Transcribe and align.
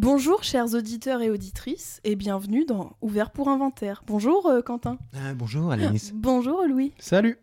Bonjour 0.00 0.44
chers 0.44 0.76
auditeurs 0.76 1.22
et 1.22 1.28
auditrices 1.28 2.00
et 2.04 2.14
bienvenue 2.14 2.64
dans 2.64 2.96
Ouvert 3.00 3.32
pour 3.32 3.48
Inventaire. 3.48 4.04
Bonjour 4.06 4.46
euh, 4.46 4.62
Quentin. 4.62 4.96
Ah, 5.12 5.34
bonjour 5.34 5.72
Alice. 5.72 6.12
Bonjour 6.14 6.64
Louis. 6.68 6.92
Salut. 7.00 7.36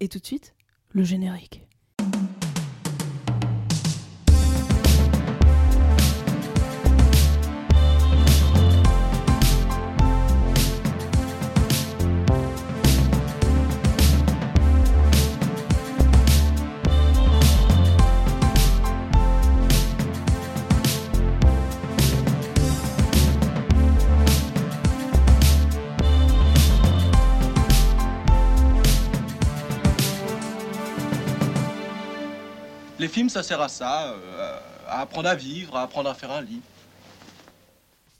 Et 0.00 0.08
tout 0.08 0.18
de 0.18 0.24
suite, 0.24 0.54
le 0.92 1.04
générique. 1.04 1.66
Les 33.08 33.14
films, 33.14 33.30
ça 33.30 33.42
sert 33.42 33.62
à 33.62 33.70
ça, 33.70 34.12
euh, 34.12 34.58
à 34.86 35.00
apprendre 35.00 35.30
à 35.30 35.34
vivre, 35.34 35.74
à 35.76 35.84
apprendre 35.84 36.10
à 36.10 36.14
faire 36.14 36.30
un 36.30 36.42
lit. 36.42 36.60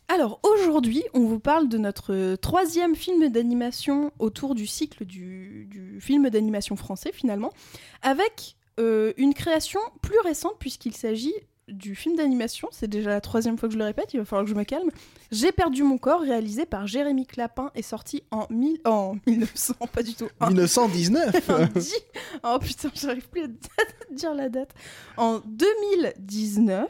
Alors 0.09 0.41
aujourd'hui, 0.43 1.05
on 1.13 1.27
vous 1.27 1.41
parle 1.41 1.69
de 1.69 1.77
notre 1.77 2.37
troisième 2.37 2.97
film 2.97 3.29
d'animation 3.29 4.13
autour 4.19 4.55
du 4.55 4.67
cycle 4.67 5.05
du, 5.05 5.99
film 6.01 6.31
d'animation 6.31 6.75
français 6.75 7.11
finalement, 7.13 7.53
avec 8.01 8.57
euh, 8.81 9.13
une 9.19 9.35
création 9.35 9.81
plus 10.01 10.19
récente 10.21 10.57
puisqu'il 10.59 10.97
s'agit 10.97 11.35
du 11.69 11.95
film 11.95 12.17
d'animation, 12.17 12.69
c'est 12.73 12.89
déjà 12.89 13.11
la 13.11 13.21
troisième 13.21 13.57
fois 13.59 13.69
que 13.69 13.75
je 13.75 13.79
le 13.79 13.85
répète, 13.85 14.15
il 14.15 14.19
va 14.19 14.25
falloir 14.25 14.45
que 14.45 14.51
je 14.51 14.55
me 14.57 14.65
calme. 14.65 14.91
J'ai 15.31 15.53
perdu 15.53 15.83
mon 15.83 15.99
corps, 15.99 16.21
réalisé 16.23 16.67
par 16.67 16.87
Jérémy 16.87 17.27
Clapin 17.27 17.71
et 17.75 17.83
sorti 17.83 18.23
en, 18.31 18.47
mille- 18.51 18.81
en 18.85 19.17
1900, 19.27 19.75
pas 19.93 20.03
du 20.03 20.15
tout. 20.15 20.29
en 20.41 20.49
1919 20.49 21.51
en 21.51 21.79
dix- 21.79 21.95
Oh 22.43 22.59
putain, 22.61 22.91
j'arrive 22.95 23.29
plus 23.29 23.43
à 23.45 23.47
dire 24.13 24.35
la 24.35 24.49
date. 24.49 24.71
En 25.17 25.41
2019. 25.47 26.87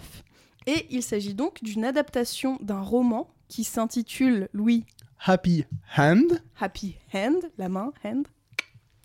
Et 0.67 0.86
il 0.91 1.02
s'agit 1.02 1.34
donc 1.34 1.62
d'une 1.62 1.84
adaptation 1.84 2.58
d'un 2.61 2.83
roman 2.83 3.28
qui 3.48 3.64
s'intitule 3.64 4.48
Louis 4.52 4.84
Happy 5.24 5.64
Hand, 5.97 6.42
Happy 6.61 6.97
Hand, 7.14 7.50
la 7.56 7.69
main, 7.69 7.92
hand. 8.05 8.27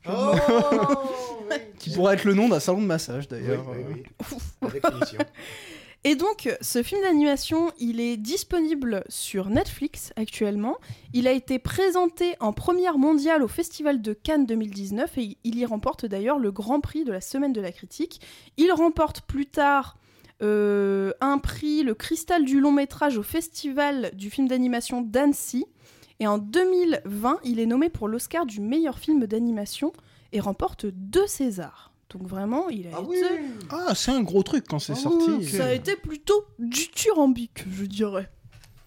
qui 1.80 1.92
pourrait 1.92 2.16
être 2.16 2.26
le 2.26 2.34
nom 2.34 2.50
d'un 2.50 2.59
salon 2.59 2.82
de 2.82 2.88
massage 2.88 3.28
d'ailleurs. 3.28 3.66
Avec. 4.62 4.84
Et 6.06 6.16
donc, 6.16 6.54
ce 6.59 6.84
film 6.84 7.02
d'animation, 7.02 7.72
il 7.80 8.02
est 8.02 8.18
disponible 8.18 9.06
sur 9.08 9.50
Netflix 9.50 10.12
actuellement. 10.18 10.76
Il 11.14 11.30
a 11.30 11.31
été 11.31 11.59
présenté 11.59 12.36
en 12.42 12.52
première 12.52 12.98
mondiale 12.98 13.42
au 13.42 13.48
Festival 13.48 14.02
de 14.02 14.12
Cannes 14.12 14.46
2019 14.46 15.18
et 15.18 15.38
il 15.46 15.58
y 15.58 15.66
remporte 15.66 16.06
d'ailleurs 16.06 16.40
le 16.40 16.52
Grand 16.52 16.81
Prix 16.81 17.06
de 17.06 17.14
la 17.14 17.22
Semaine 17.22 17.54
de 17.54 17.62
la 17.62 17.72
Critique. 17.72 18.20
Il 18.58 18.74
remporte 18.74 19.22
plus 19.22 19.46
tard 19.46 19.98
euh, 20.42 21.14
un 21.22 21.38
prix, 21.38 21.84
le 21.84 21.96
Cristal 21.96 22.44
du 22.44 22.59
long 22.59 22.74
métrage 22.74 23.18
au 23.18 23.24
Festival 23.24 24.12
du 24.14 24.30
film 24.30 24.50
d'animation 24.50 25.02
d'Annecy. 25.02 25.66
Et 26.19 26.28
en 26.28 26.38
2020, 26.38 27.39
il 27.44 27.59
est 27.59 27.66
nommé 27.66 27.89
pour 27.89 28.08
l'Oscar 28.08 28.45
du 28.45 28.61
meilleur 28.61 29.00
film 29.00 29.25
d'animation 29.25 29.94
et 30.31 30.39
remporte 30.39 30.86
deux 30.86 31.28
Césars. 31.28 31.92
Donc 32.09 32.28
vraiment, 32.28 32.69
il 32.69 32.88
a 32.88 32.92
été... 33.02 33.25
Ah, 33.72 33.95
c'est 33.95 34.11
un 34.11 34.22
gros 34.22 34.44
truc 34.44 34.66
quand 34.69 34.80
c'est 34.80 34.94
Ah 34.94 34.95
sorti. 34.97 35.31
oui, 35.31 35.47
Ça 35.47 35.66
a 35.66 35.73
été 35.73 35.95
plutôt 35.95 36.45
dithyrambique, 36.59 37.66
je 37.72 37.86
dirais. 37.86 38.30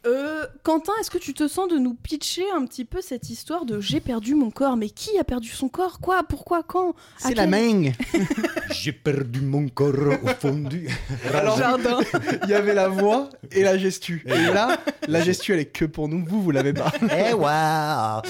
Euh, 0.07 0.47
Quentin, 0.63 0.93
est-ce 1.01 1.11
que 1.11 1.19
tu 1.19 1.35
te 1.35 1.49
sens 1.49 1.69
de 1.69 1.79
nous 1.79 1.95
pitcher 1.95 2.45
un 2.55 2.65
petit 2.65 2.85
peu 2.85 3.01
cette 3.01 3.29
histoire 3.29 3.65
de 3.65 3.81
j'ai 3.81 3.99
perdu 4.01 4.37
mon 4.37 4.51
corps 4.51 4.77
Mais 4.77 4.89
qui 4.89 5.19
a 5.19 5.25
perdu 5.25 5.49
son 5.49 5.69
corps? 5.69 5.99
Quoi? 6.01 6.23
Pourquoi? 6.23 6.63
Quand? 6.63 6.91
À 6.91 7.29
C'est 7.29 7.35
la 7.35 7.43
quel- 7.47 7.51
main. 7.51 7.91
J'ai 8.71 8.93
perdu 8.93 9.41
mon 9.41 9.69
corps 9.69 9.95
au 10.23 10.29
fond 10.29 10.55
du 10.59 10.89
Alors, 11.35 11.59
Jardin. 11.59 11.99
il 12.45 12.51
y 12.51 12.55
avait 12.55 12.75
la 12.75 12.89
voix 12.89 13.29
et 13.51 13.63
la 13.65 13.77
gestu. 13.79 14.23
Et 14.27 14.53
là, 14.53 14.79
la 15.09 15.23
gestu, 15.23 15.53
elle 15.55 15.61
est 15.61 15.65
que 15.67 15.85
pour 15.85 16.09
nous. 16.09 16.25
Vous, 16.25 16.41
vous 16.43 16.51
l'avez 16.53 16.73
pas. 16.73 16.93
Eh 17.17 17.33
waouh 17.33 18.23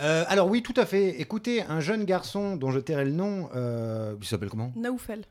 Euh, 0.00 0.24
Alors 0.28 0.48
oui, 0.48 0.62
tout 0.62 0.74
à 0.76 0.84
fait. 0.84 1.18
Écoutez, 1.20 1.62
un 1.62 1.80
jeune 1.80 2.04
garçon 2.04 2.56
dont 2.56 2.70
je 2.72 2.78
tairai 2.80 3.06
le 3.06 3.12
nom, 3.12 3.48
euh, 3.56 4.14
il 4.20 4.26
s'appelle 4.26 4.50
comment? 4.50 4.70
Naoufel. 4.76 5.22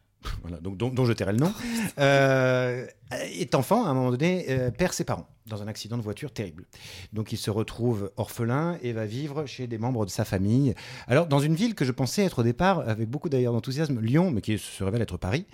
Voilà, 0.42 0.58
donc 0.58 0.78
dont, 0.78 0.90
dont 0.90 1.06
je 1.06 1.14
tairai 1.14 1.34
le 1.34 1.38
nom, 1.38 1.54
euh, 2.00 2.88
est 3.12 3.56
enfant 3.56 3.86
à 3.86 3.90
un 3.90 3.94
moment 3.94 4.12
donné, 4.12 4.46
euh, 4.50 4.72
perd 4.72 4.94
ses 4.94 5.04
parents 5.04 5.28
dans 5.48 5.62
un 5.62 5.68
accident 5.68 5.96
de 5.96 6.02
voiture 6.02 6.32
terrible. 6.34 6.66
Donc 7.14 7.32
il 7.32 7.38
se 7.38 7.52
retrouve 7.52 8.12
orphelin 8.18 8.80
et 8.82 8.94
va 8.94 9.06
vivre 9.06 9.46
chez 9.46 9.68
des 9.68 9.78
membres 9.78 10.04
de 10.04 10.10
sa 10.10 10.26
famille. 10.26 10.74
Alors 11.08 11.28
dans 11.28 11.38
une 11.40 11.54
ville 11.54 11.76
que 11.76 11.86
je 11.86 11.92
pensais 11.92 12.24
être 12.24 12.40
au 12.40 12.44
départ, 12.44 12.80
avec 12.90 13.08
beaucoup 13.08 13.30
d'ailleurs 13.30 13.54
d'enthousiasme, 13.54 14.00
Lyon, 14.02 14.32
mais 14.32 14.42
qui 14.42 14.58
se 14.58 14.84
révèle 14.84 15.04
être 15.04 15.18
Paris. 15.18 15.46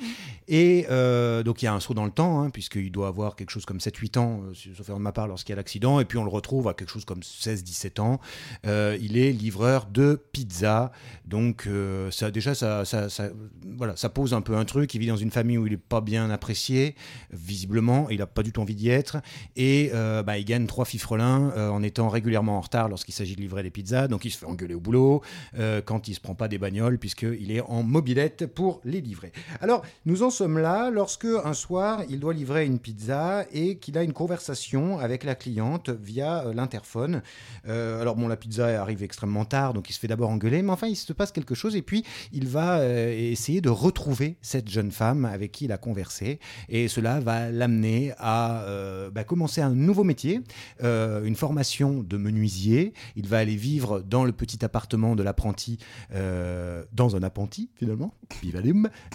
Et 0.47 0.85
euh, 0.89 1.43
donc 1.43 1.61
il 1.61 1.65
y 1.65 1.67
a 1.67 1.73
un 1.73 1.81
saut 1.81 1.93
dans 1.93 2.05
le 2.05 2.11
temps, 2.11 2.41
hein, 2.41 2.49
puisqu'il 2.51 2.89
doit 2.89 3.09
avoir 3.09 3.35
quelque 3.35 3.49
chose 3.49 3.65
comme 3.65 3.79
7-8 3.79 4.17
ans, 4.17 4.41
euh, 4.45 4.53
sauf 4.77 4.87
de 4.87 4.93
ma 4.93 5.11
part, 5.11 5.27
lorsqu'il 5.27 5.51
y 5.51 5.53
a 5.53 5.57
l'accident, 5.57 5.99
et 5.99 6.05
puis 6.05 6.17
on 6.17 6.23
le 6.23 6.29
retrouve 6.29 6.69
à 6.69 6.73
quelque 6.73 6.89
chose 6.89 7.03
comme 7.03 7.19
16-17 7.19 7.99
ans. 7.99 8.21
Euh, 8.65 8.97
il 9.01 9.17
est 9.17 9.33
livreur 9.33 9.87
de 9.87 10.21
pizza, 10.31 10.93
donc 11.25 11.67
euh, 11.67 12.09
ça 12.11 12.31
déjà 12.31 12.55
ça, 12.55 12.85
ça, 12.85 13.09
ça- 13.09 13.29
voilà, 13.75 13.97
ça 13.97 14.07
pose 14.07 14.33
un 14.33 14.41
peu 14.41 14.55
un 14.55 14.63
truc. 14.63 14.93
Il 14.95 14.99
vit 14.99 15.07
dans 15.07 15.17
une 15.17 15.31
famille 15.31 15.57
où 15.57 15.67
il 15.67 15.73
est 15.73 15.77
pas 15.77 15.99
bien 15.99 16.29
apprécié, 16.29 16.95
visiblement, 17.43 18.09
il 18.09 18.21
a 18.21 18.27
pas 18.27 18.43
du 18.43 18.51
tout 18.51 18.61
envie 18.61 18.75
d'y 18.75 18.89
être, 18.89 19.17
et 19.55 19.91
euh, 19.93 20.23
bah, 20.23 20.37
il 20.37 20.45
gagne 20.45 20.67
trois 20.67 20.85
fifrelins 20.85 21.51
euh, 21.57 21.69
en 21.69 21.83
étant 21.83 22.09
régulièrement 22.09 22.57
en 22.57 22.61
retard 22.61 22.87
lorsqu'il 22.89 23.13
s'agit 23.13 23.35
de 23.35 23.41
livrer 23.41 23.63
des 23.63 23.69
pizzas, 23.69 24.07
donc 24.07 24.25
il 24.25 24.31
se 24.31 24.37
fait 24.37 24.45
engueuler 24.45 24.75
au 24.75 24.79
boulot 24.79 25.21
euh, 25.57 25.81
quand 25.83 26.07
il 26.07 26.13
se 26.13 26.19
prend 26.19 26.35
pas 26.35 26.47
des 26.47 26.57
bagnoles 26.57 26.97
puisqu'il 26.97 27.51
est 27.51 27.61
en 27.61 27.83
mobilette 27.83 28.45
pour 28.45 28.81
les 28.83 29.01
livrer. 29.01 29.31
Alors 29.59 29.83
nous 30.05 30.23
en 30.23 30.29
sommes 30.29 30.57
là 30.57 30.89
lorsque 30.89 31.25
un 31.25 31.53
soir 31.53 32.03
il 32.09 32.19
doit 32.19 32.33
livrer 32.33 32.65
une 32.65 32.79
pizza 32.79 33.45
et 33.51 33.77
qu'il 33.77 33.97
a 33.97 34.03
une 34.03 34.13
conversation 34.13 34.99
avec 34.99 35.23
la 35.23 35.35
cliente 35.35 35.89
via 35.89 36.45
l'interphone. 36.53 37.21
Alors 37.65 38.15
bon, 38.15 38.27
la 38.27 38.37
pizza 38.37 38.81
arrive 38.81 39.03
extrêmement 39.03 39.45
tard, 39.45 39.73
donc 39.73 39.89
il 39.89 39.93
se 39.93 39.99
fait 39.99 40.07
d'abord 40.07 40.29
engueuler, 40.29 40.61
mais 40.61 40.71
enfin 40.71 40.87
il 40.87 40.95
se 40.95 41.13
passe 41.13 41.31
quelque 41.31 41.55
chose 41.55 41.75
et 41.75 41.81
puis 41.81 42.03
il 42.31 42.47
va 42.47 42.85
essayer 42.85 43.61
de 43.61 43.69
retrouver 43.69 44.37
cette 44.41 44.69
jeune 44.69 44.91
femme 44.91 45.25
avec 45.25 45.51
qui 45.51 45.65
il 45.65 45.71
a 45.71 45.77
conversé 45.77 46.39
et 46.69 46.87
cela 46.87 47.19
va 47.19 47.30
l'amener 47.51 48.13
à 48.17 48.63
euh, 48.63 49.09
bah, 49.09 49.23
commencer 49.23 49.61
un 49.61 49.73
nouveau 49.73 50.03
métier, 50.03 50.41
euh, 50.83 51.23
une 51.23 51.35
formation 51.35 52.03
de 52.03 52.17
menuisier. 52.17 52.93
Il 53.15 53.27
va 53.27 53.39
aller 53.39 53.55
vivre 53.55 54.01
dans 54.01 54.23
le 54.23 54.31
petit 54.31 54.63
appartement 54.63 55.15
de 55.15 55.23
l'apprenti, 55.23 55.77
euh, 56.13 56.83
dans 56.93 57.15
un 57.15 57.23
apprenti 57.23 57.69
finalement. 57.75 58.13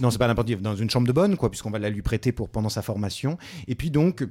Non, 0.00 0.10
c'est 0.10 0.18
pas 0.18 0.26
un 0.26 0.30
apprenti, 0.30 0.56
dans 0.56 0.76
une 0.76 0.90
chambre 0.90 1.06
de 1.06 1.12
bonne, 1.12 1.36
quoi, 1.36 1.50
puisqu'on 1.50 1.70
va 1.70 1.78
la 1.78 1.90
lui 1.90 2.02
prêter 2.02 2.32
pour 2.32 2.48
pendant 2.48 2.68
sa 2.68 2.82
formation. 2.82 3.38
Et 3.68 3.74
puis 3.74 3.90
donc. 3.90 4.26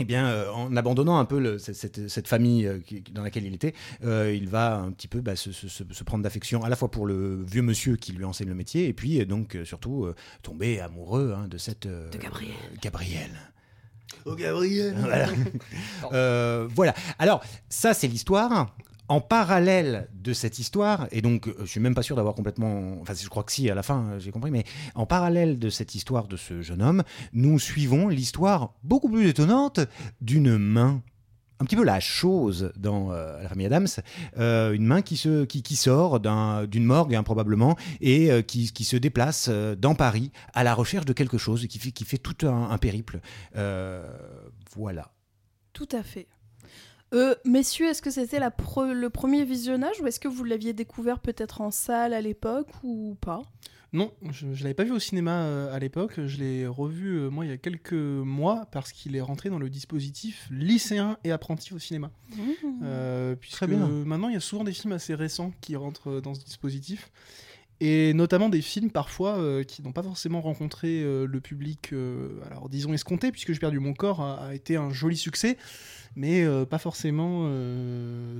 Eh 0.00 0.04
bien, 0.04 0.26
euh, 0.26 0.50
en 0.50 0.74
abandonnant 0.76 1.18
un 1.18 1.24
peu 1.24 1.38
le- 1.38 1.58
cette, 1.58 2.26
famille 2.26 2.66
euh, 2.66 2.80
qui- 2.80 3.00
dans 3.12 3.22
laquelle 3.22 3.44
il 3.44 3.54
était, 3.54 3.74
euh, 4.04 4.34
il 4.34 4.48
va 4.48 4.76
un 4.78 4.90
petit 4.90 5.06
peu 5.06 5.20
bah, 5.20 5.36
se, 5.36 5.52
se- 5.52 5.68
se- 5.68 5.84
se 5.88 6.04
prendre 6.04 6.24
d'affection 6.24 6.64
à 6.64 6.68
la 6.68 6.74
fois 6.74 6.90
pour 6.90 7.06
le 7.06 7.44
vieux 7.44 7.62
monsieur 7.62 7.94
qui 7.96 8.10
lui 8.12 8.24
enseigne 8.24 8.48
le 8.48 8.54
métier, 8.56 8.88
et 8.88 8.92
puis 8.92 9.24
donc 9.24 9.54
euh, 9.54 9.64
surtout 9.64 10.04
euh, 10.04 10.14
tomber 10.42 10.80
amoureux 10.80 11.34
hein, 11.38 11.46
de 11.46 11.58
cette 11.58 11.86
euh, 11.86 12.10
De 12.10 12.18
Gabriel. 12.18 12.54
Gabrielle. 12.82 13.30
Oh, 14.26 14.34
Gabriel. 14.34 14.94
Voilà. 14.98 15.28
Euh, 16.12 16.68
voilà. 16.74 16.94
Alors, 17.18 17.42
ça, 17.68 17.94
c'est 17.94 18.06
l'histoire. 18.08 18.74
En 19.08 19.20
parallèle 19.20 20.08
de 20.14 20.32
cette 20.32 20.58
histoire, 20.58 21.08
et 21.12 21.20
donc 21.20 21.46
euh, 21.48 21.54
je 21.60 21.66
suis 21.66 21.80
même 21.80 21.94
pas 21.94 22.02
sûr 22.02 22.16
d'avoir 22.16 22.34
complètement, 22.34 22.96
enfin 23.02 23.12
je 23.12 23.28
crois 23.28 23.42
que 23.44 23.52
si 23.52 23.68
à 23.68 23.74
la 23.74 23.82
fin 23.82 24.04
euh, 24.06 24.18
j'ai 24.18 24.30
compris, 24.30 24.50
mais 24.50 24.64
en 24.94 25.04
parallèle 25.04 25.58
de 25.58 25.68
cette 25.68 25.94
histoire 25.94 26.26
de 26.26 26.38
ce 26.38 26.62
jeune 26.62 26.80
homme, 26.80 27.02
nous 27.34 27.58
suivons 27.58 28.08
l'histoire 28.08 28.72
beaucoup 28.82 29.10
plus 29.10 29.28
étonnante 29.28 29.80
d'une 30.22 30.56
main. 30.56 31.02
Un 31.60 31.66
petit 31.66 31.76
peu 31.76 31.84
la 31.84 32.00
chose 32.00 32.72
dans 32.76 33.12
euh, 33.12 33.42
la 33.42 33.48
famille 33.48 33.66
Adams, 33.66 33.86
une 34.36 34.86
main 34.86 35.02
qui, 35.02 35.16
se, 35.18 35.44
qui, 35.44 35.62
qui 35.62 35.76
sort 35.76 36.18
d'un- 36.18 36.66
d'une 36.66 36.84
morgue 36.84 37.14
hein, 37.14 37.22
probablement 37.22 37.76
et 38.00 38.42
qui, 38.42 38.72
qui 38.72 38.84
se 38.84 38.96
déplace 38.96 39.48
dans 39.50 39.94
Paris 39.94 40.32
à 40.54 40.64
la 40.64 40.74
recherche 40.74 41.04
de 41.04 41.12
quelque 41.12 41.38
chose 41.38 41.66
qui 41.68 41.78
fait, 41.78 41.92
qui 41.92 42.04
fait 42.04 42.18
tout 42.18 42.46
un, 42.46 42.76
périple. 42.78 43.20
Voilà. 44.74 45.12
Tout 45.72 45.88
à 45.92 46.02
fait. 46.02 46.26
Euh, 47.14 47.34
messieurs, 47.44 47.86
est-ce 47.86 48.02
que 48.02 48.10
c'était 48.10 48.40
la 48.40 48.50
pre- 48.50 48.92
le 48.92 49.08
premier 49.08 49.44
visionnage 49.44 50.00
ou 50.00 50.06
est-ce 50.06 50.18
que 50.20 50.28
vous 50.28 50.44
l'aviez 50.44 50.72
découvert 50.72 51.20
peut-être 51.20 51.60
en 51.60 51.70
salle 51.70 52.12
à 52.12 52.20
l'époque 52.20 52.68
ou 52.82 53.16
pas? 53.20 53.42
Non, 53.92 54.12
je 54.32 54.46
ne 54.46 54.56
l'avais 54.56 54.74
pas 54.74 54.82
vu 54.82 54.90
au 54.90 54.98
cinéma 54.98 55.42
euh, 55.42 55.72
à 55.72 55.78
l'époque. 55.78 56.14
Je 56.26 56.38
l'ai 56.38 56.66
revu, 56.66 57.10
euh, 57.16 57.28
moi, 57.30 57.44
il 57.44 57.50
y 57.50 57.54
a 57.54 57.56
quelques 57.56 57.92
mois, 57.92 58.66
parce 58.72 58.90
qu'il 58.90 59.14
est 59.14 59.20
rentré 59.20 59.50
dans 59.50 59.60
le 59.60 59.70
dispositif 59.70 60.48
lycéen 60.50 61.16
et 61.22 61.30
apprenti 61.30 61.72
au 61.72 61.78
cinéma. 61.78 62.10
Euh, 62.82 63.36
puisque 63.36 63.58
Très 63.58 63.66
bien. 63.68 63.86
maintenant, 63.86 64.26
il 64.28 64.34
y 64.34 64.36
a 64.36 64.40
souvent 64.40 64.64
des 64.64 64.72
films 64.72 64.94
assez 64.94 65.14
récents 65.14 65.52
qui 65.60 65.76
rentrent 65.76 66.20
dans 66.20 66.34
ce 66.34 66.44
dispositif. 66.44 67.12
Et 67.80 68.14
notamment 68.14 68.48
des 68.48 68.62
films 68.62 68.90
parfois 68.90 69.38
euh, 69.38 69.64
qui 69.64 69.82
n'ont 69.82 69.92
pas 69.92 70.02
forcément 70.02 70.40
rencontré 70.40 71.02
euh, 71.02 71.26
le 71.26 71.40
public, 71.40 71.92
euh, 71.92 72.40
alors 72.46 72.68
disons 72.68 72.92
escompté, 72.92 73.32
puisque 73.32 73.52
J'ai 73.52 73.58
perdu 73.58 73.80
mon 73.80 73.94
corps 73.94 74.20
a, 74.20 74.46
a 74.46 74.54
été 74.54 74.76
un 74.76 74.90
joli 74.90 75.16
succès, 75.16 75.58
mais 76.16 76.46
pas 76.66 76.78
forcément 76.78 77.50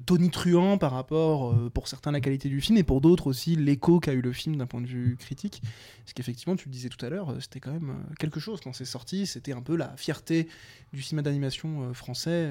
tonitruant 0.06 0.78
par 0.78 0.92
rapport, 0.92 1.54
pour 1.70 1.88
certains, 1.88 2.12
la 2.12 2.20
qualité 2.20 2.48
du 2.48 2.60
film, 2.60 2.78
et 2.78 2.84
pour 2.84 3.00
d'autres 3.00 3.26
aussi 3.26 3.56
l'écho 3.56 3.98
qu'a 3.98 4.12
eu 4.12 4.20
le 4.20 4.32
film 4.32 4.56
d'un 4.56 4.66
point 4.66 4.80
de 4.80 4.86
vue 4.86 5.16
critique. 5.16 5.60
Parce 6.04 6.12
qu'effectivement, 6.12 6.54
tu 6.54 6.68
le 6.68 6.72
disais 6.72 6.88
tout 6.88 7.04
à 7.04 7.08
l'heure, 7.08 7.34
c'était 7.40 7.58
quand 7.58 7.72
même 7.72 7.96
quelque 8.20 8.38
chose 8.38 8.60
quand 8.62 8.72
c'est 8.72 8.84
sorti, 8.84 9.26
c'était 9.26 9.52
un 9.52 9.62
peu 9.62 9.74
la 9.74 9.96
fierté 9.96 10.48
du 10.92 11.02
cinéma 11.02 11.22
d'animation 11.22 11.92
français 11.94 12.50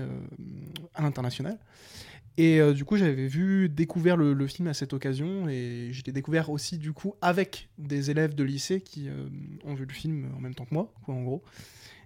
à 0.93 1.01
l'international. 1.01 1.57
Et 2.37 2.59
euh, 2.59 2.73
du 2.73 2.83
coup, 2.83 2.97
j'avais 2.97 3.27
vu, 3.27 3.69
découvert 3.69 4.17
le, 4.17 4.33
le 4.33 4.47
film 4.47 4.67
à 4.67 4.73
cette 4.73 4.93
occasion, 4.93 5.47
et 5.49 5.89
je 5.91 6.03
l'ai 6.03 6.11
découvert 6.11 6.49
aussi 6.49 6.77
du 6.79 6.91
coup 6.91 7.13
avec 7.21 7.69
des 7.77 8.09
élèves 8.09 8.33
de 8.33 8.43
lycée 8.43 8.81
qui 8.81 9.07
euh, 9.07 9.27
ont 9.65 9.75
vu 9.75 9.85
le 9.85 9.93
film 9.93 10.31
en 10.35 10.39
même 10.39 10.55
temps 10.55 10.65
que 10.65 10.73
moi, 10.73 10.91
quoi, 11.05 11.13
en 11.13 11.21
gros. 11.23 11.43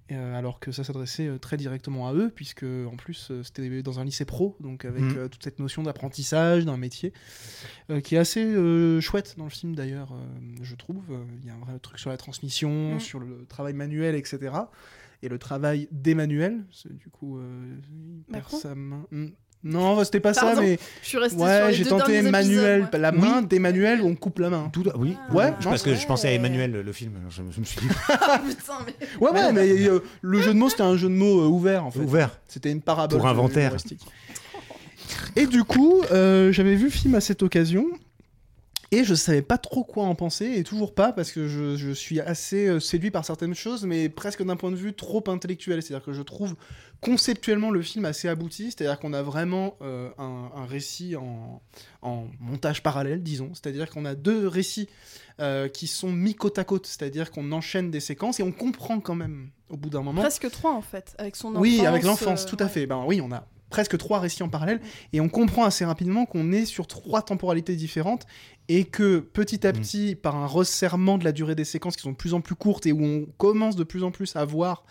Et, 0.09 0.15
euh, 0.15 0.35
alors 0.35 0.59
que 0.61 0.71
ça 0.71 0.83
s'adressait 0.85 1.29
très 1.39 1.55
directement 1.57 2.07
à 2.09 2.13
eux, 2.13 2.29
puisque 2.33 2.63
en 2.63 2.95
plus 2.97 3.31
c'était 3.43 3.81
dans 3.83 3.99
un 4.01 4.05
lycée 4.05 4.23
pro, 4.25 4.55
donc 4.59 4.83
avec 4.85 5.03
Mhm. 5.03 5.17
euh, 5.17 5.27
toute 5.29 5.43
cette 5.43 5.59
notion 5.59 5.83
d'apprentissage, 5.83 6.65
d'un 6.65 6.77
métier, 6.77 7.13
euh, 7.89 7.99
qui 8.01 8.15
est 8.15 8.17
assez 8.17 8.43
euh, 8.43 8.99
chouette 9.01 9.35
dans 9.37 9.43
le 9.45 9.49
film 9.49 9.75
d'ailleurs, 9.75 10.11
euh, 10.13 10.55
je 10.61 10.75
trouve. 10.75 11.03
Il 11.41 11.47
y 11.47 11.49
a 11.49 11.55
un 11.55 11.59
vrai 11.59 11.79
truc 11.79 11.99
sur 11.99 12.09
la 12.09 12.17
transmission, 12.17 12.93
Mhm. 12.95 12.99
sur 12.99 13.19
le 13.19 13.45
travail 13.47 13.73
manuel, 13.73 14.15
etc. 14.15 14.53
Et 15.23 15.29
le 15.29 15.39
travail 15.39 15.87
d'Emmanuel, 15.91 16.65
c'est 16.71 16.95
du 16.95 17.09
coup, 17.09 17.37
euh, 17.39 17.65
il 17.91 18.23
perd 18.31 18.43
Macron? 18.43 18.57
sa 18.57 18.75
main. 18.75 19.05
Non, 19.63 20.01
c'était 20.03 20.19
pas 20.19 20.33
ça, 20.33 20.53
mais 20.59 20.77
Je 21.01 21.07
suis 21.07 21.17
restée 21.17 21.37
sur 21.37 21.45
ouais, 21.45 21.73
j'ai 21.73 21.83
tenté 21.85 22.13
Emmanuel, 22.15 22.81
épisodes, 22.81 23.01
la 23.01 23.11
main 23.11 23.41
d'Emmanuel, 23.41 24.01
on 24.03 24.15
coupe 24.15 24.39
la 24.39 24.49
main. 24.49 24.69
Tout, 24.71 24.83
oui. 24.97 25.17
Ah. 25.29 25.33
Ouais, 25.33 25.53
Parce 25.63 25.83
que 25.83 25.93
je 25.95 26.05
pensais 26.05 26.27
à. 26.29 26.31
Emmanuel, 26.33 26.71
le 26.71 26.93
film. 26.93 27.13
Je, 27.29 27.41
me- 27.41 27.51
je 27.51 27.59
me 27.59 27.65
suis 27.65 27.81
dit, 27.81 27.87
Ah, 28.09 28.39
putain, 28.47 28.73
mais... 28.85 29.07
Ouais, 29.19 29.31
ouais, 29.31 29.51
mais 29.51 29.67
euh, 29.87 29.99
le 30.21 30.41
jeu 30.41 30.53
de 30.53 30.57
mots, 30.59 30.69
c'était 30.69 30.83
un 30.83 30.95
jeu 30.95 31.09
de 31.09 31.13
mots 31.13 31.41
euh, 31.41 31.47
ouvert 31.47 31.83
en 31.85 31.91
fait. 31.91 31.99
ouvert. 31.99 32.37
C'était 32.47 32.71
une 32.71 32.81
parabole. 32.81 33.17
Pour 33.19 33.27
inventaire. 33.27 33.75
Et 35.35 35.47
du 35.47 35.63
coup, 35.63 36.01
euh, 36.11 36.51
j'avais 36.51 36.75
vu 36.75 36.85
le 36.85 36.91
film 36.91 37.15
à 37.15 37.21
cette 37.21 37.43
occasion. 37.43 37.85
Et 38.91 39.03
je 39.03 39.15
savais 39.15 39.41
pas 39.41 39.57
trop 39.57 39.83
quoi 39.83 40.05
en 40.05 40.15
penser, 40.15 40.53
et 40.55 40.63
toujours 40.63 40.95
pas, 40.95 41.11
parce 41.11 41.33
que 41.33 41.47
je, 41.49 41.75
je 41.75 41.91
suis 41.91 42.21
assez 42.21 42.67
euh, 42.67 42.79
séduit 42.79 43.11
par 43.11 43.25
certaines 43.25 43.53
choses, 43.53 43.83
mais 43.85 44.07
presque 44.07 44.43
d'un 44.45 44.55
point 44.55 44.71
de 44.71 44.77
vue 44.77 44.93
trop 44.93 45.21
intellectuel. 45.27 45.83
C'est-à-dire 45.83 46.05
que 46.05 46.13
je 46.13 46.21
trouve 46.21 46.55
conceptuellement 47.01 47.69
le 47.69 47.81
film 47.81 48.05
assez 48.05 48.29
abouti, 48.29 48.71
c'est-à-dire 48.71 48.97
qu'on 48.97 49.11
a 49.11 49.21
vraiment 49.21 49.75
euh, 49.81 50.09
un, 50.17 50.51
un 50.55 50.65
récit 50.65 51.17
en, 51.17 51.61
en 52.01 52.27
montage 52.39 52.81
parallèle, 52.81 53.21
disons. 53.23 53.51
C'est-à-dire 53.53 53.89
qu'on 53.89 54.05
a 54.05 54.15
deux 54.15 54.47
récits 54.47 54.87
euh, 55.41 55.67
qui 55.67 55.87
sont 55.87 56.11
mis 56.13 56.33
côte 56.33 56.57
à 56.57 56.63
côte, 56.63 56.87
c'est-à-dire 56.87 57.29
qu'on 57.31 57.51
enchaîne 57.51 57.91
des 57.91 57.99
séquences 57.99 58.39
et 58.39 58.43
on 58.43 58.53
comprend 58.53 59.01
quand 59.01 59.15
même, 59.15 59.49
au 59.69 59.75
bout 59.75 59.89
d'un 59.89 60.01
moment, 60.01 60.21
Presque 60.21 60.49
trois 60.49 60.71
en 60.73 60.81
fait, 60.81 61.13
avec 61.17 61.35
son 61.35 61.49
enfance. 61.49 61.61
oui, 61.61 61.85
avec 61.85 62.03
l'enfance, 62.03 62.45
euh, 62.45 62.49
tout 62.49 62.57
à 62.61 62.63
ouais. 62.63 62.69
fait. 62.69 62.85
Ben 62.87 63.03
oui, 63.05 63.19
on 63.21 63.33
a 63.33 63.45
presque 63.69 63.97
trois 63.97 64.19
récits 64.19 64.43
en 64.43 64.49
parallèle 64.49 64.79
et 65.13 65.21
on 65.21 65.29
comprend 65.29 65.65
assez 65.65 65.85
rapidement 65.85 66.25
qu'on 66.25 66.51
est 66.51 66.65
sur 66.65 66.87
trois 66.87 67.21
temporalités 67.21 67.75
différentes 67.75 68.25
et 68.69 68.85
que 68.85 69.19
petit 69.19 69.65
à 69.65 69.71
Mm. 69.71 69.75
petit, 69.75 70.15
par 70.15 70.35
un 70.35 70.47
resserrement 70.47 71.17
de 71.17 71.23
la 71.23 71.31
durée 71.31 71.55
des 71.55 71.65
séquences 71.65 71.95
qui 71.95 72.03
sont 72.03 72.11
de 72.11 72.17
plus 72.17 72.33
en 72.33 72.41
plus 72.41 72.55
courtes 72.55 72.85
et 72.85 72.91
où 72.91 73.03
on 73.03 73.25
commence 73.37 73.75
de 73.75 73.83
plus 73.83 74.03
en 74.03 74.11
plus 74.11 74.35
à 74.35 74.45
voir 74.45 74.83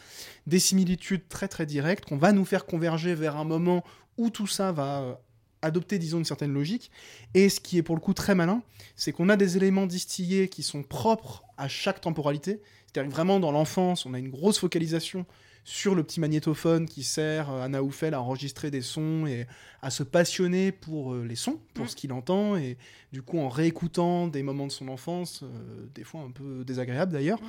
des 0.47 0.59
similitudes 0.59 1.29
très 1.29 1.49
très 1.49 1.67
directes, 1.67 2.05
qu'on 2.07 2.17
va 2.17 2.33
nous 2.33 2.45
faire 2.45 2.67
converger 2.67 3.15
vers 3.15 3.37
un 3.37 3.45
moment 3.45 3.85
où 4.17 4.31
tout 4.31 4.47
ça 4.47 4.73
va 4.73 5.01
euh, 5.01 5.15
adopter, 5.63 5.99
disons, 5.99 6.19
une 6.19 6.25
certaine 6.25 6.53
logique. 6.53 6.91
Et 7.35 7.49
ce 7.49 7.61
qui 7.61 7.79
est 7.79 7.83
pour 7.83 7.95
le 7.95 8.01
coup 8.01 8.15
très 8.15 8.35
malin, 8.35 8.63
c'est 8.95 9.13
qu'on 9.13 9.29
a 9.29 9.37
des 9.37 9.57
éléments 9.57 9.87
distillés 9.87 10.49
qui 10.49 10.63
sont 10.63 10.83
propres 10.83 11.45
à 11.57 11.69
chaque 11.69 12.01
temporalité. 12.01 12.63
C'est-à-dire 12.87 13.11
que 13.11 13.15
vraiment 13.15 13.41
dans 13.41 13.53
l'enfance, 13.53 14.07
on 14.07 14.15
a 14.15 14.19
une 14.19 14.31
grosse 14.31 14.59
focalisation 14.59 15.27
sur 15.69 15.97
le 15.97 16.05
petit 16.05 16.21
magnétophone 16.21 16.87
qui 16.87 17.03
sert 17.03 17.51
euh, 17.51 17.61
à 17.63 17.69
Naoufel 17.69 18.15
à 18.15 18.21
enregistrer 18.23 18.71
des 18.71 18.83
sons 18.83 19.27
et 19.27 19.49
à 19.83 19.91
se 19.91 20.05
passionner 20.05 20.71
pour 20.71 21.13
euh, 21.13 21.25
les 21.25 21.35
sons, 21.35 21.59
pour 21.75 21.87
Mm. 21.87 21.89
ce 21.89 21.97
qu'il 21.97 22.13
entend, 22.13 22.57
et 22.57 22.77
du 23.13 23.21
coup 23.23 23.41
en 23.41 23.49
réécoutant 23.49 24.29
des 24.29 24.45
moments 24.45 24.69
de 24.69 24.73
son 24.73 24.87
enfance, 24.87 25.43
euh, 25.43 25.87
des 25.93 26.05
fois 26.05 26.21
un 26.21 26.31
peu 26.31 26.65
désagréables 26.65 27.13
d'ailleurs, 27.13 27.41
Mm. 27.43 27.47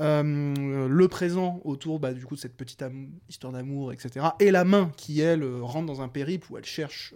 Euh, 0.00 0.86
le 0.88 1.08
présent 1.08 1.60
autour 1.64 1.98
bah, 1.98 2.12
du 2.14 2.24
coup 2.24 2.36
de 2.36 2.40
cette 2.40 2.56
petite 2.56 2.84
histoire 3.28 3.52
d'amour, 3.52 3.92
etc., 3.92 4.26
et 4.38 4.52
la 4.52 4.62
main 4.64 4.92
qui 4.96 5.20
elle 5.20 5.42
euh, 5.42 5.58
rentre 5.60 5.86
dans 5.86 6.00
un 6.00 6.08
périple 6.08 6.46
où 6.52 6.56
elle 6.58 6.64
cherche, 6.64 7.14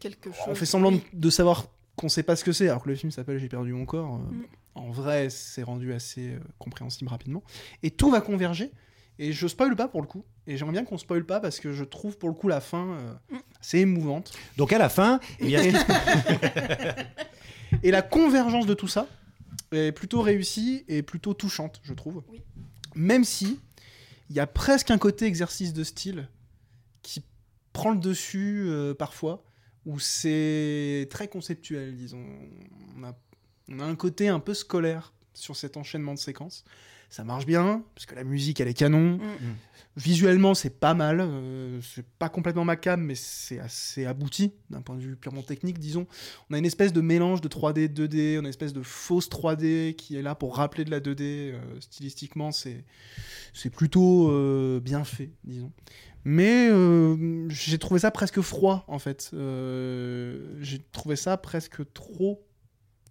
Quelque 0.00 0.30
chose. 0.32 0.44
on 0.48 0.54
fait 0.56 0.66
semblant 0.66 0.90
de, 0.90 0.96
Oui. 0.96 1.04
de 1.12 1.30
savoir 1.30 1.66
qu'on 1.94 2.08
sait 2.08 2.24
pas 2.24 2.34
ce 2.34 2.42
que 2.42 2.50
c'est, 2.52 2.68
alors 2.68 2.82
que 2.82 2.88
le 2.88 2.96
film 2.96 3.12
s'appelle 3.12 3.38
J'ai 3.38 3.48
perdu 3.48 3.72
mon 3.72 3.84
corps. 3.86 4.16
euh, 4.16 4.34
Mm. 4.34 4.44
En 4.76 4.90
vrai, 4.90 5.30
c'est 5.30 5.62
rendu 5.64 5.92
assez 5.92 6.30
euh, 6.34 6.38
compréhensible 6.58 7.08
rapidement. 7.10 7.42
Et 7.82 7.90
tout 7.90 8.10
va 8.10 8.20
converger. 8.20 8.70
Et 9.22 9.32
je 9.32 9.46
spoil 9.46 9.76
pas 9.76 9.86
pour 9.86 10.00
le 10.00 10.06
coup. 10.06 10.24
Et 10.46 10.56
j'aimerais 10.56 10.72
bien 10.72 10.84
qu'on 10.84 10.96
spoil 10.96 11.24
pas 11.24 11.40
parce 11.40 11.60
que 11.60 11.72
je 11.72 11.84
trouve 11.84 12.16
pour 12.16 12.30
le 12.30 12.34
coup 12.34 12.48
la 12.48 12.60
fin 12.62 12.92
euh, 12.94 13.12
Mm. 13.30 13.38
assez 13.60 13.78
émouvante. 13.80 14.32
Donc 14.56 14.72
à 14.72 14.78
la 14.78 14.88
fin, 14.88 15.20
eh 15.40 15.46
bien, 15.46 15.62
Et, 15.62 15.72
et 17.82 17.90
la 17.90 18.02
convergence 18.02 18.66
de 18.66 18.74
tout 18.74 18.88
ça 18.88 19.06
est 19.72 19.92
plutôt 19.92 20.22
réussie 20.22 20.84
et 20.88 21.02
plutôt 21.02 21.34
touchante, 21.34 21.80
je 21.82 21.92
trouve. 21.94 22.22
Oui. 22.30 22.40
Même 22.94 23.24
si 23.24 23.60
il 24.30 24.36
y 24.36 24.40
a 24.40 24.46
presque 24.46 24.90
un 24.90 24.98
côté 24.98 25.26
exercice 25.26 25.72
de 25.72 25.84
style 25.84 26.28
qui 27.02 27.22
prend 27.72 27.90
le 27.90 27.98
dessus 27.98 28.64
euh, 28.68 28.94
parfois, 28.94 29.44
où 29.86 29.98
c'est 29.98 31.08
très 31.10 31.28
conceptuel, 31.28 31.96
disons. 31.96 32.24
On 32.96 33.04
a, 33.04 33.14
on 33.68 33.80
a 33.80 33.84
un 33.84 33.96
côté 33.96 34.28
un 34.28 34.40
peu 34.40 34.54
scolaire 34.54 35.12
sur 35.34 35.56
cet 35.56 35.76
enchaînement 35.76 36.14
de 36.14 36.18
séquences. 36.18 36.64
Ça 37.10 37.24
marche 37.24 37.44
bien, 37.44 37.82
parce 37.96 38.06
que 38.06 38.14
la 38.14 38.22
musique, 38.22 38.60
elle 38.60 38.68
est 38.68 38.74
canon. 38.74 39.18
Mm. 39.18 39.56
Visuellement, 39.96 40.54
c'est 40.54 40.78
pas 40.78 40.94
mal. 40.94 41.18
euh, 41.20 41.80
c'est 41.82 42.06
pas 42.06 42.28
complètement 42.28 42.64
ma 42.64 42.76
cam, 42.76 43.02
mais 43.02 43.16
c'est 43.16 43.58
assez 43.58 44.06
abouti 44.06 44.52
d'un 44.70 44.80
point 44.80 44.94
de 44.94 45.00
vue 45.00 45.16
purement 45.16 45.42
technique, 45.42 45.80
disons. 45.80 46.06
On 46.48 46.54
a 46.54 46.58
une 46.58 46.64
espèce 46.64 46.92
de 46.92 47.00
mélange 47.00 47.40
de 47.40 47.48
3D, 47.48 47.88
2D, 47.88 48.36
on 48.36 48.38
a 48.38 48.40
une 48.42 48.46
espèce 48.46 48.72
de 48.72 48.82
fausse 48.82 49.28
3D 49.28 49.96
qui 49.96 50.16
est 50.16 50.22
là 50.22 50.36
pour 50.36 50.56
rappeler 50.56 50.84
de 50.84 50.92
la 50.92 51.00
2D. 51.00 51.20
euh, 51.20 51.60
stylistiquement, 51.80 52.52
c'est 52.52 52.84
c'est 53.52 53.70
plutôt 53.70 54.30
euh, 54.30 54.78
bien 54.78 55.02
fait, 55.02 55.30
disons. 55.42 55.72
Mais 56.22 56.68
j'ai 57.48 57.78
trouvé 57.78 57.98
ça 57.98 58.12
presque 58.12 58.40
froid, 58.40 58.84
en 58.86 59.00
fait. 59.00 59.30
J'ai 59.32 60.78
trouvé 60.92 61.16
ça 61.16 61.36
presque 61.38 61.80
trop 61.92 62.46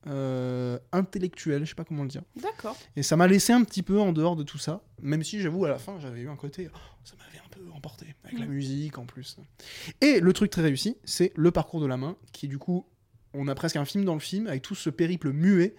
euh, 0.09 0.77
intellectuel, 0.91 1.63
je 1.63 1.69
sais 1.69 1.75
pas 1.75 1.83
comment 1.85 2.03
le 2.03 2.09
dire. 2.09 2.23
D'accord. 2.41 2.75
Et 2.95 3.03
ça 3.03 3.15
m'a 3.15 3.27
laissé 3.27 3.53
un 3.53 3.63
petit 3.63 3.83
peu 3.83 3.99
en 3.99 4.11
dehors 4.11 4.35
de 4.35 4.43
tout 4.43 4.57
ça, 4.57 4.81
même 5.01 5.23
si 5.23 5.39
j'avoue 5.39 5.65
à 5.65 5.69
la 5.69 5.77
fin 5.77 5.99
j'avais 5.99 6.21
eu 6.21 6.29
un 6.29 6.35
côté, 6.35 6.67
oh, 6.73 6.77
ça 7.03 7.15
m'avait 7.17 7.39
un 7.43 7.49
peu 7.49 7.61
emporté, 7.75 8.15
avec 8.23 8.39
la 8.39 8.45
Mm. 8.45 8.49
musique 8.49 8.97
en 8.97 9.05
plus. 9.05 9.37
Et 10.01 10.19
le 10.19 10.33
truc 10.33 10.51
très 10.51 10.61
réussi, 10.61 10.97
c'est 11.03 11.31
le 11.35 11.51
parcours 11.51 11.79
de 11.81 11.85
la 11.85 11.97
main, 11.97 12.15
qui 12.31 12.47
du 12.47 12.57
coup, 12.57 12.85
on 13.33 13.47
a 13.47 13.53
presque 13.53 13.75
un 13.75 13.85
film 13.85 14.05
dans 14.05 14.15
le 14.15 14.19
film, 14.19 14.47
avec 14.47 14.63
tout 14.63 14.73
ce 14.73 14.89
périple 14.89 15.31
muet 15.31 15.75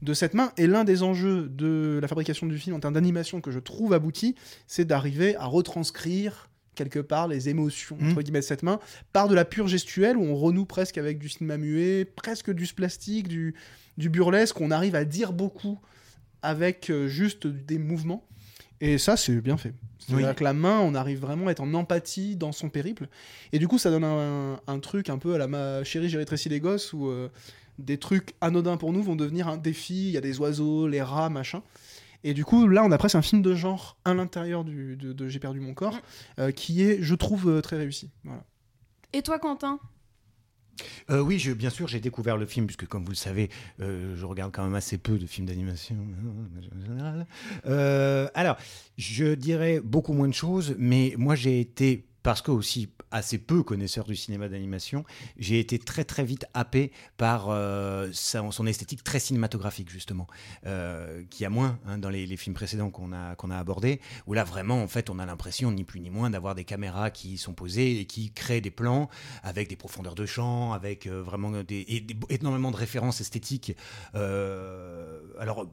de 0.00 0.14
cette 0.14 0.32
main. 0.32 0.52
Et 0.56 0.66
l'un 0.66 0.84
des 0.84 1.02
enjeux 1.02 1.48
de 1.50 1.98
la 2.00 2.08
fabrication 2.08 2.46
du 2.46 2.56
film 2.58 2.74
en 2.74 2.80
termes 2.80 2.94
d'animation 2.94 3.42
que 3.42 3.50
je 3.50 3.58
trouve 3.58 3.92
abouti, 3.92 4.34
c'est 4.66 4.86
d'arriver 4.86 5.36
à 5.36 5.44
retranscrire 5.44 6.48
quelque 6.74 6.98
part 6.98 7.28
les 7.28 7.48
émotions 7.48 7.96
entre 8.02 8.22
guillemets 8.22 8.40
de 8.40 8.44
cette 8.44 8.62
main 8.62 8.80
par 9.12 9.28
de 9.28 9.34
la 9.34 9.44
pure 9.44 9.68
gestuelle 9.68 10.16
où 10.16 10.24
on 10.24 10.34
renoue 10.36 10.64
presque 10.66 10.98
avec 10.98 11.18
du 11.18 11.28
cinéma 11.28 11.56
muet, 11.56 12.04
presque 12.04 12.50
du 12.52 12.66
plastique, 12.74 13.28
du, 13.28 13.54
du 13.98 14.08
burlesque, 14.08 14.60
on 14.60 14.70
arrive 14.70 14.94
à 14.94 15.04
dire 15.04 15.32
beaucoup 15.32 15.78
avec 16.42 16.90
euh, 16.90 17.08
juste 17.08 17.46
des 17.46 17.78
mouvements. 17.78 18.26
Et 18.80 18.98
ça, 18.98 19.16
c'est 19.16 19.40
bien 19.40 19.56
fait. 19.56 19.72
C'est-à-dire 19.98 20.28
Oui. 20.28 20.34
que 20.34 20.44
la 20.44 20.52
main, 20.52 20.80
on 20.80 20.94
arrive 20.94 21.20
vraiment 21.20 21.46
à 21.46 21.52
être 21.52 21.62
en 21.62 21.72
empathie 21.72 22.36
dans 22.36 22.52
son 22.52 22.68
périple. 22.68 23.08
Et 23.52 23.58
du 23.58 23.66
coup, 23.68 23.78
ça 23.78 23.90
donne 23.90 24.04
un, 24.04 24.60
un 24.66 24.78
truc 24.80 25.08
un 25.08 25.16
peu 25.16 25.34
à 25.34 25.38
la 25.38 25.46
ma 25.46 25.84
chérie, 25.84 26.08
j'ai 26.10 26.18
rétréci 26.18 26.50
les 26.50 26.60
gosses, 26.60 26.92
où 26.92 27.08
euh, 27.08 27.30
des 27.78 27.96
trucs 27.96 28.34
anodins 28.42 28.76
pour 28.76 28.92
nous 28.92 29.02
vont 29.02 29.16
devenir 29.16 29.48
un 29.48 29.56
défi. 29.56 30.08
Il 30.08 30.10
y 30.10 30.16
a 30.18 30.20
des 30.20 30.38
oiseaux, 30.38 30.86
les 30.86 31.00
rats, 31.00 31.30
machin. 31.30 31.62
Et 32.24 32.34
du 32.34 32.44
coup, 32.44 32.66
là, 32.66 32.82
on 32.84 32.90
a 32.90 32.98
presque 32.98 33.14
un 33.16 33.22
film 33.22 33.42
de 33.42 33.54
genre 33.54 33.98
à 34.04 34.14
l'intérieur 34.14 34.64
du- 34.64 34.96
de, 34.96 35.12
de 35.12 35.28
J'ai 35.28 35.38
perdu 35.38 35.60
mon 35.60 35.74
corps, 35.74 35.98
euh, 36.38 36.50
qui 36.50 36.82
est, 36.82 37.02
je 37.02 37.14
trouve, 37.14 37.48
euh, 37.48 37.60
très 37.60 37.76
réussi. 37.76 38.10
Voilà. 38.24 38.44
Et 39.12 39.22
toi, 39.22 39.38
Quentin? 39.38 39.78
Euh, 41.10 41.20
oui, 41.20 41.38
je, 41.38 41.52
bien 41.52 41.70
sûr, 41.70 41.86
j'ai 41.86 42.00
découvert 42.00 42.36
le 42.36 42.46
film, 42.46 42.66
puisque 42.66 42.86
comme 42.86 43.04
vous 43.04 43.10
le 43.12 43.16
savez, 43.16 43.48
euh, 43.80 44.16
je 44.16 44.24
regarde 44.24 44.52
quand 44.52 44.64
même 44.64 44.74
assez 44.74 44.98
peu 44.98 45.18
de 45.18 45.26
films 45.26 45.46
d'animation 45.46 45.94
en 45.96 46.80
général. 46.86 47.26
Euh, 47.66 48.26
alors, 48.34 48.56
je 48.96 49.34
dirais 49.34 49.80
beaucoup 49.80 50.12
moins 50.14 50.26
de 50.26 50.34
choses, 50.34 50.74
mais 50.78 51.14
moi 51.16 51.34
j'ai 51.36 51.60
été 51.60 52.06
parce 52.24 52.40
que 52.40 52.50
aussi 52.50 52.88
assez 53.10 53.38
peu 53.38 53.62
connaisseur 53.62 54.06
du 54.06 54.16
cinéma 54.16 54.48
d'animation, 54.48 55.04
j'ai 55.36 55.60
été 55.60 55.78
très 55.78 56.04
très 56.04 56.24
vite 56.24 56.46
happé 56.54 56.90
par 57.18 57.50
euh, 57.50 58.10
son 58.12 58.66
esthétique 58.66 59.04
très 59.04 59.20
cinématographique 59.20 59.90
justement, 59.90 60.26
euh, 60.66 61.22
qui 61.28 61.44
a 61.44 61.50
moins 61.50 61.78
hein, 61.86 61.98
dans 61.98 62.08
les, 62.08 62.36
films 62.36 62.54
précédents 62.54 62.90
qu'on 62.90 63.12
a 63.12 63.36
qu'on 63.36 63.50
a 63.50 63.58
abordés, 63.58 64.00
où 64.26 64.32
là 64.32 64.42
vraiment 64.42 64.82
en 64.82 64.88
fait 64.88 65.10
on 65.10 65.18
a 65.18 65.26
l'impression 65.26 65.70
ni 65.70 65.84
plus 65.84 66.00
ni 66.00 66.08
moins 66.08 66.30
d'avoir 66.30 66.54
des 66.54 66.64
caméras 66.64 67.10
qui 67.10 67.36
sont 67.36 67.52
posées 67.52 68.00
et 68.00 68.06
qui 68.06 68.32
créent 68.32 68.62
des 68.62 68.70
plans 68.70 69.10
avec 69.42 69.68
des 69.68 69.76
profondeurs 69.76 70.14
de 70.14 70.24
champ, 70.24 70.72
avec 70.72 71.06
euh, 71.06 71.22
vraiment 71.22 71.52
énormément 72.30 72.70
de 72.70 72.76
références 72.76 73.20
esthétiques. 73.20 73.76
alors 74.14 75.66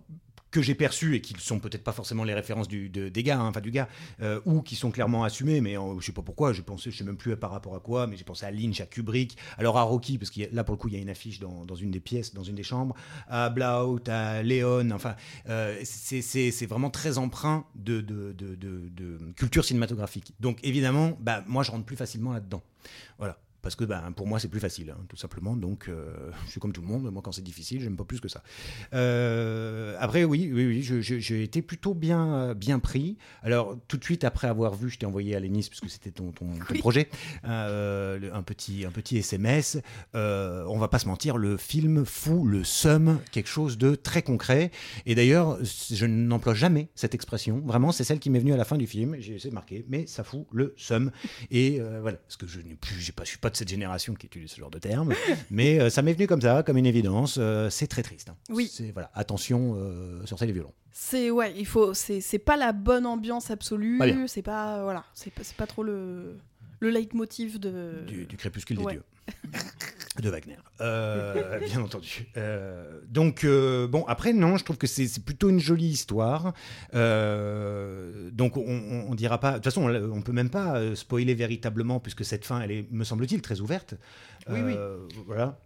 que 0.51 0.61
j'ai 0.61 0.75
perçues 0.75 1.15
et 1.15 1.21
qui 1.21 1.33
ne 1.33 1.39
sont 1.39 1.59
peut-être 1.59 1.83
pas 1.83 1.93
forcément 1.93 2.23
les 2.25 2.33
références 2.33 2.67
du, 2.67 2.89
de- 2.89 3.09
des 3.09 3.23
gars, 3.23 3.39
hein, 3.39 3.47
enfin 3.47 3.61
du 3.61 3.71
gars, 3.71 3.87
euh, 4.21 4.41
ou 4.45 4.61
qui 4.61 4.75
sont 4.75 4.91
clairement 4.91 5.23
assumées, 5.23 5.61
mais 5.61 5.77
euh, 5.77 5.99
je 5.99 6.05
sais 6.05 6.11
pas 6.11 6.21
pourquoi, 6.21 6.51
j'ai 6.53 6.61
pensé, 6.61 6.91
je 6.91 6.97
sais 6.97 7.03
même 7.05 7.17
plus 7.17 7.35
par 7.37 7.51
rapport 7.51 7.73
à 7.75 7.79
quoi, 7.79 8.05
mais 8.07 8.17
j'ai 8.17 8.23
pensé 8.25 8.45
à 8.45 8.51
Lynch, 8.51 8.81
à 8.81 8.85
Kubrick, 8.85 9.37
alors 9.57 9.77
à 9.77 9.83
Rocky, 9.83 10.17
parce 10.17 10.29
que 10.29 10.41
là 10.53 10.63
pour 10.63 10.73
le 10.75 10.77
coup 10.77 10.87
il 10.89 10.93
y 10.95 10.97
a 10.97 10.99
une 10.99 11.09
affiche 11.09 11.39
dans, 11.39 11.65
une 11.75 11.91
des 11.91 11.99
pièces, 12.01 12.33
dans 12.33 12.43
une 12.43 12.55
des 12.55 12.63
chambres, 12.63 12.95
à 13.27 13.49
Blaut, 13.49 13.99
à 14.07 14.43
Léon, 14.43 14.91
enfin 14.91 15.15
euh, 15.49 15.79
c'est- 15.83 16.65
vraiment 16.65 16.89
très 16.89 17.17
empreint 17.17 17.65
de- 17.75 18.01
de 18.01 19.33
culture 19.35 19.63
cinématographique. 19.65 20.33
Donc 20.39 20.59
évidemment, 20.63 21.17
bah, 21.21 21.43
moi 21.47 21.63
je 21.63 21.71
rentre 21.71 21.85
plus 21.85 21.95
facilement 21.95 22.33
là-dedans. 22.33 22.61
Voilà. 23.17 23.37
Parce 23.61 23.75
que 23.75 23.83
bah, 23.83 24.03
pour 24.15 24.25
moi 24.27 24.39
c'est 24.39 24.47
plus 24.47 24.59
facile, 24.59 24.91
hein, 24.91 25.03
tout 25.07 25.17
simplement. 25.17 25.55
Donc 25.55 25.87
euh, 25.87 26.31
je 26.45 26.51
suis 26.51 26.59
comme 26.59 26.73
tout 26.73 26.81
le 26.81 26.87
monde. 26.87 27.11
Moi 27.11 27.21
quand 27.21 27.31
c'est 27.31 27.43
difficile, 27.43 27.81
j'aime 27.81 27.95
pas 27.95 28.03
plus 28.05 28.19
que 28.19 28.27
ça. 28.27 28.41
Euh, 28.93 29.95
après 29.99 30.23
oui, 30.23 30.49
oui, 30.53 30.81
j'ai 30.81 31.43
été 31.43 31.61
plutôt 31.61 31.93
bien, 31.93 32.53
bien 32.55 32.79
pris. 32.79 33.17
Alors 33.43 33.77
tout 33.87 33.97
de 33.97 34.03
suite 34.03 34.23
après 34.23 34.47
avoir 34.47 34.73
vu, 34.75 34.89
je 34.89 34.97
t'ai 34.97 35.05
envoyé 35.05 35.35
à 35.35 35.39
Lénis 35.39 35.67
parce 35.69 35.79
que 35.81 35.89
c'était 35.89 36.11
ton, 36.11 36.31
ton, 36.31 36.45
ton 36.47 36.73
Oui. 36.73 36.79
projet, 36.79 37.09
euh, 37.45 38.31
un 38.33 38.43
petit, 38.43 38.85
un 38.85 38.91
petit 38.91 39.17
SMS. 39.17 39.77
On 40.13 40.77
va 40.79 40.87
pas 40.87 40.99
se 40.99 41.07
mentir, 41.07 41.37
le 41.37 41.57
film 41.57 42.05
fout 42.05 42.45
le 42.45 42.63
seum, 42.63 43.19
quelque 43.31 43.49
chose 43.49 43.77
de 43.77 43.95
très 43.95 44.21
concret. 44.23 44.71
Et 45.05 45.15
d'ailleurs, 45.15 45.57
je 45.63 46.05
n'emploie 46.05 46.53
jamais 46.53 46.89
cette 46.95 47.13
expression. 47.13 47.59
Vraiment, 47.65 47.91
c'est 47.91 48.03
celle 48.03 48.19
qui 48.19 48.29
m'est 48.29 48.39
venue 48.39 48.53
à 48.53 48.57
la 48.57 48.65
fin 48.65 48.77
du 48.77 48.87
film. 48.87 49.15
J'ai 49.19 49.35
essayé 49.35 49.49
de 49.49 49.55
marquer, 49.55 49.85
mais 49.87 50.07
ça 50.07 50.23
fout 50.23 50.47
le 50.51 50.73
seum. 50.77 51.11
Et 51.51 51.79
voilà, 52.01 52.17
parce 52.17 52.37
que 52.37 52.47
je 52.47 52.59
n'ai 52.59 52.75
plus, 52.75 52.99
j'ai 52.99 53.11
pas, 53.11 53.23
je 53.23 53.29
suis 53.29 53.37
pas 53.37 53.50
de 53.51 53.57
cette 53.57 53.69
génération 53.69 54.13
qui 54.15 54.25
utilise 54.25 54.51
ce 54.51 54.59
genre 54.59 54.71
de 54.71 54.79
terme, 54.79 55.13
mais 55.51 55.79
euh, 55.79 55.89
ça 55.89 56.01
m'est 56.01 56.13
venu 56.13 56.27
comme 56.27 56.41
ça, 56.41 56.63
comme 56.63 56.77
une 56.77 56.85
évidence. 56.85 57.35
Euh, 57.39 57.69
c'est 57.69 57.87
très 57.87 58.03
triste. 58.03 58.29
hein. 58.29 58.37
Oui. 58.49 58.71
Voilà, 58.93 59.11
attention, 59.13 59.75
euh, 59.77 60.25
sortez 60.25 60.45
les 60.47 60.53
violons. 60.53 60.73
C'est 60.91 61.29
ouais, 61.29 61.53
il 61.55 61.65
faut. 61.65 61.93
C'est 61.93 62.19
c'est 62.21 62.39
pas 62.39 62.57
la 62.57 62.71
bonne 62.73 63.05
ambiance 63.05 63.51
absolue. 63.51 63.99
C'est 64.27 64.41
pas 64.41 64.83
voilà, 64.83 65.05
c'est 65.13 65.31
pas, 65.31 65.43
c'est 65.43 65.55
pas 65.55 65.67
trop 65.67 65.83
le 65.83 66.37
le 66.79 66.89
leitmotiv 66.89 67.59
de. 67.59 68.03
du, 68.07 68.25
du 68.25 68.37
crépuscule 68.37 68.79
ouais. 68.79 68.93
des 68.93 68.99
dieux. 68.99 69.03
De 70.19 70.29
Wagner, 70.29 70.57
Euh, 70.81 71.59
bien 71.65 71.81
entendu. 71.81 72.27
Euh, 72.35 72.99
donc, 73.07 73.45
euh, 73.45 73.87
bon, 73.87 74.03
après, 74.07 74.33
non, 74.33 74.57
je 74.57 74.65
trouve 74.65 74.77
que 74.77 74.85
c'est 74.87 75.07
plutôt 75.23 75.49
une 75.49 75.59
jolie 75.61 75.87
histoire. 75.87 76.53
Euh, 76.93 78.29
donc, 78.31 78.57
on, 78.57 78.61
on, 78.67 79.05
on 79.11 79.15
dira 79.15 79.39
pas. 79.39 79.51
De 79.51 79.55
toute 79.55 79.65
façon, 79.65 79.83
on, 79.89 80.11
on 80.17 80.21
peut 80.21 80.33
même 80.33 80.49
pas 80.49 80.95
spoiler 80.95 81.33
véritablement, 81.33 81.99
puisque 81.99 82.25
cette 82.25 82.45
fin, 82.45 82.59
elle 82.61 82.71
est, 82.71 82.91
me 82.91 83.03
semble-t-il, 83.05 83.41
très 83.41 83.61
ouverte. 83.61 83.95
Oui, 84.49 84.59
oui. 84.65 84.73
Voilà. 85.27 85.59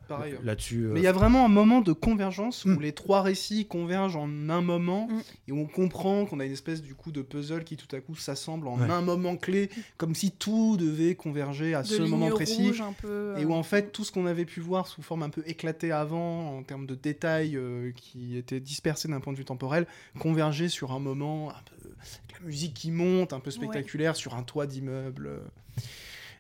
Là-dessus. 0.44 0.84
euh, 0.86 0.92
Mais 0.94 1.00
il 1.00 1.04
y 1.04 1.08
a 1.08 1.12
vraiment 1.14 1.46
un 1.46 1.50
moment 1.50 1.80
de 1.82 1.94
convergence 1.94 2.66
où 2.66 2.70
Mm. 2.70 2.82
les 2.82 2.92
trois 2.92 3.22
récits 3.22 3.66
convergent 3.68 4.18
en 4.18 4.50
un 4.50 4.62
moment 4.62 5.08
Mm. 5.10 5.22
et 5.48 5.52
où 5.54 5.60
on 5.60 5.66
comprend 5.66 6.26
qu'on 6.26 6.40
a 6.42 6.46
une 6.46 6.52
espèce 6.52 6.82
du 6.82 6.94
coup 6.94 7.12
de 7.14 7.22
puzzle 7.22 7.64
qui 7.64 7.78
tout 7.78 7.94
à 7.96 8.02
coup 8.02 8.16
s'assemble 8.16 8.68
en 8.68 8.78
Ouais. 8.78 8.90
un 8.92 9.02
moment 9.02 9.38
clé, 9.38 9.70
comme 9.98 10.14
si 10.14 10.32
tout 10.32 10.76
devait 10.78 11.16
converger 11.16 11.74
à 11.74 11.82
de 11.84 11.88
ce 11.88 12.02
moment 12.04 12.30
précis. 12.30 12.68
rouge 12.68 12.82
un 12.82 12.92
peu. 12.94 13.34
Et 13.40 13.46
où 13.46 13.54
en 13.54 13.64
fait 13.64 13.92
tout 13.94 14.04
ce 14.04 14.12
qu'on 14.12 14.26
avait 14.36 14.46
pu 14.46 14.60
voir 14.60 14.88
sous 14.88 15.02
forme 15.02 15.24
un 15.24 15.30
peu 15.30 15.44
éclatée 15.46 15.92
avant, 15.92 16.58
en 16.58 16.64
termes 16.64 16.86
de 16.86 16.96
détails 16.96 17.56
euh, 17.56 17.92
qui 17.96 18.38
étaient 18.38 18.60
dispersés 18.60 19.08
d'un 19.08 19.20
point 19.20 19.34
de 19.34 19.38
vue 19.38 19.46
temporel, 19.46 19.88
convergeait 20.20 20.70
sur 20.70 20.92
un 20.92 21.00
moment 21.00 21.50
un 21.52 21.62
peu 21.66 21.90
avec 22.00 22.40
la 22.40 22.46
musique 22.46 22.74
qui 22.74 22.92
monte, 22.92 23.34
un 23.34 23.40
peu 23.40 23.52
spectaculaire 23.52 24.16
sur 24.16 24.36
un 24.36 24.44
toit 24.44 24.68
d'immeuble. 24.68 25.42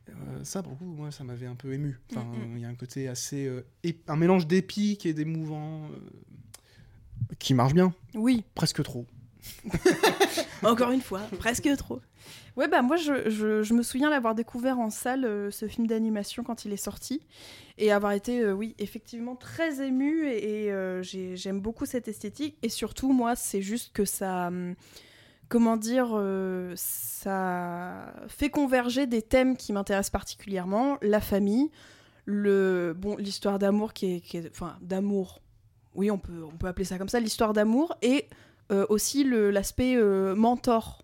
Euh, 0.10 0.14
ça, 0.44 0.62
pour 0.62 0.74
le 0.74 0.78
coup, 0.78 0.86
moi, 0.86 1.12
ça 1.12 1.24
m'avait 1.24 1.48
un 1.48 1.56
peu 1.56 1.74
ému. 1.74 2.00
Enfin, 2.12 2.24
Mm, 2.24 2.54
mm. 2.54 2.58
il 2.58 2.62
y 2.62 2.66
a 2.66 2.70
un 2.70 2.76
côté 2.76 3.08
assez, 3.08 3.48
euh, 3.48 3.66
un 4.08 4.16
mélange 4.16 4.46
d'épique 4.48 5.06
et 5.06 5.14
d'émouvant 5.14 5.90
qui 7.40 7.54
marche 7.54 7.74
bien, 7.74 7.94
Oui, 8.14 8.44
presque 8.54 8.84
trop. 8.84 9.06
encore 10.64 10.92
une 10.92 11.02
fois, 11.02 11.22
presque 11.40 11.70
trop. 11.78 12.00
Ouais, 12.58 12.68
bah 12.68 12.82
moi, 12.82 12.96
je, 12.96 13.30
je- 13.30 13.74
me 13.74 13.84
souviens 13.84 14.10
l'avoir 14.10 14.34
découvert 14.34 14.80
en 14.80 14.90
salle, 14.90 15.26
euh, 15.26 15.52
ce 15.52 15.68
film 15.68 15.88
d'animation, 15.88 16.44
quand 16.44 16.64
il 16.66 16.72
est 16.74 16.78
sorti, 16.78 17.22
et 17.78 17.92
avoir 17.92 18.14
été, 18.14 18.40
euh, 18.42 18.54
oui, 18.54 18.76
effectivement 18.80 19.36
très 19.36 19.86
ému, 19.86 20.28
et, 20.30 20.72
euh, 20.72 21.04
j'ai- 21.04 21.36
j'aime 21.36 21.60
beaucoup 21.60 21.86
cette 21.86 22.08
esthétique, 22.08 22.58
et 22.64 22.70
surtout, 22.70 23.12
moi, 23.12 23.36
c'est 23.36 23.62
juste 23.62 23.92
que 23.94 24.06
ça... 24.06 24.48
hum, 24.48 24.76
Comment 25.48 25.78
dire, 25.78 26.08
ça 26.76 28.14
fait 28.28 28.50
converger 28.50 29.06
des 29.08 29.22
thèmes 29.22 29.56
qui 29.58 29.74
m'intéressent 29.74 30.10
particulièrement, 30.12 30.98
la 31.02 31.22
famille, 31.22 31.70
le 32.26 32.94
bon 32.98 33.16
l'histoire 33.18 33.60
d'amour 33.60 33.94
qui 33.94 34.16
est, 34.16 34.20
qui 34.22 34.38
est- 34.38 34.50
enfin 34.50 34.76
d'amour, 34.82 35.42
oui 35.94 36.10
on 36.10 36.18
peut 36.18 36.44
on 36.52 36.58
peut 36.58 36.68
appeler 36.68 36.86
ça 36.86 36.98
comme 36.98 37.10
ça, 37.10 37.20
l'histoire 37.20 37.54
d'amour 37.54 37.96
et 38.02 38.28
euh, 38.72 38.86
aussi 38.90 39.24
l'aspect 39.24 39.96
euh, 39.96 40.36
mentor 40.36 41.04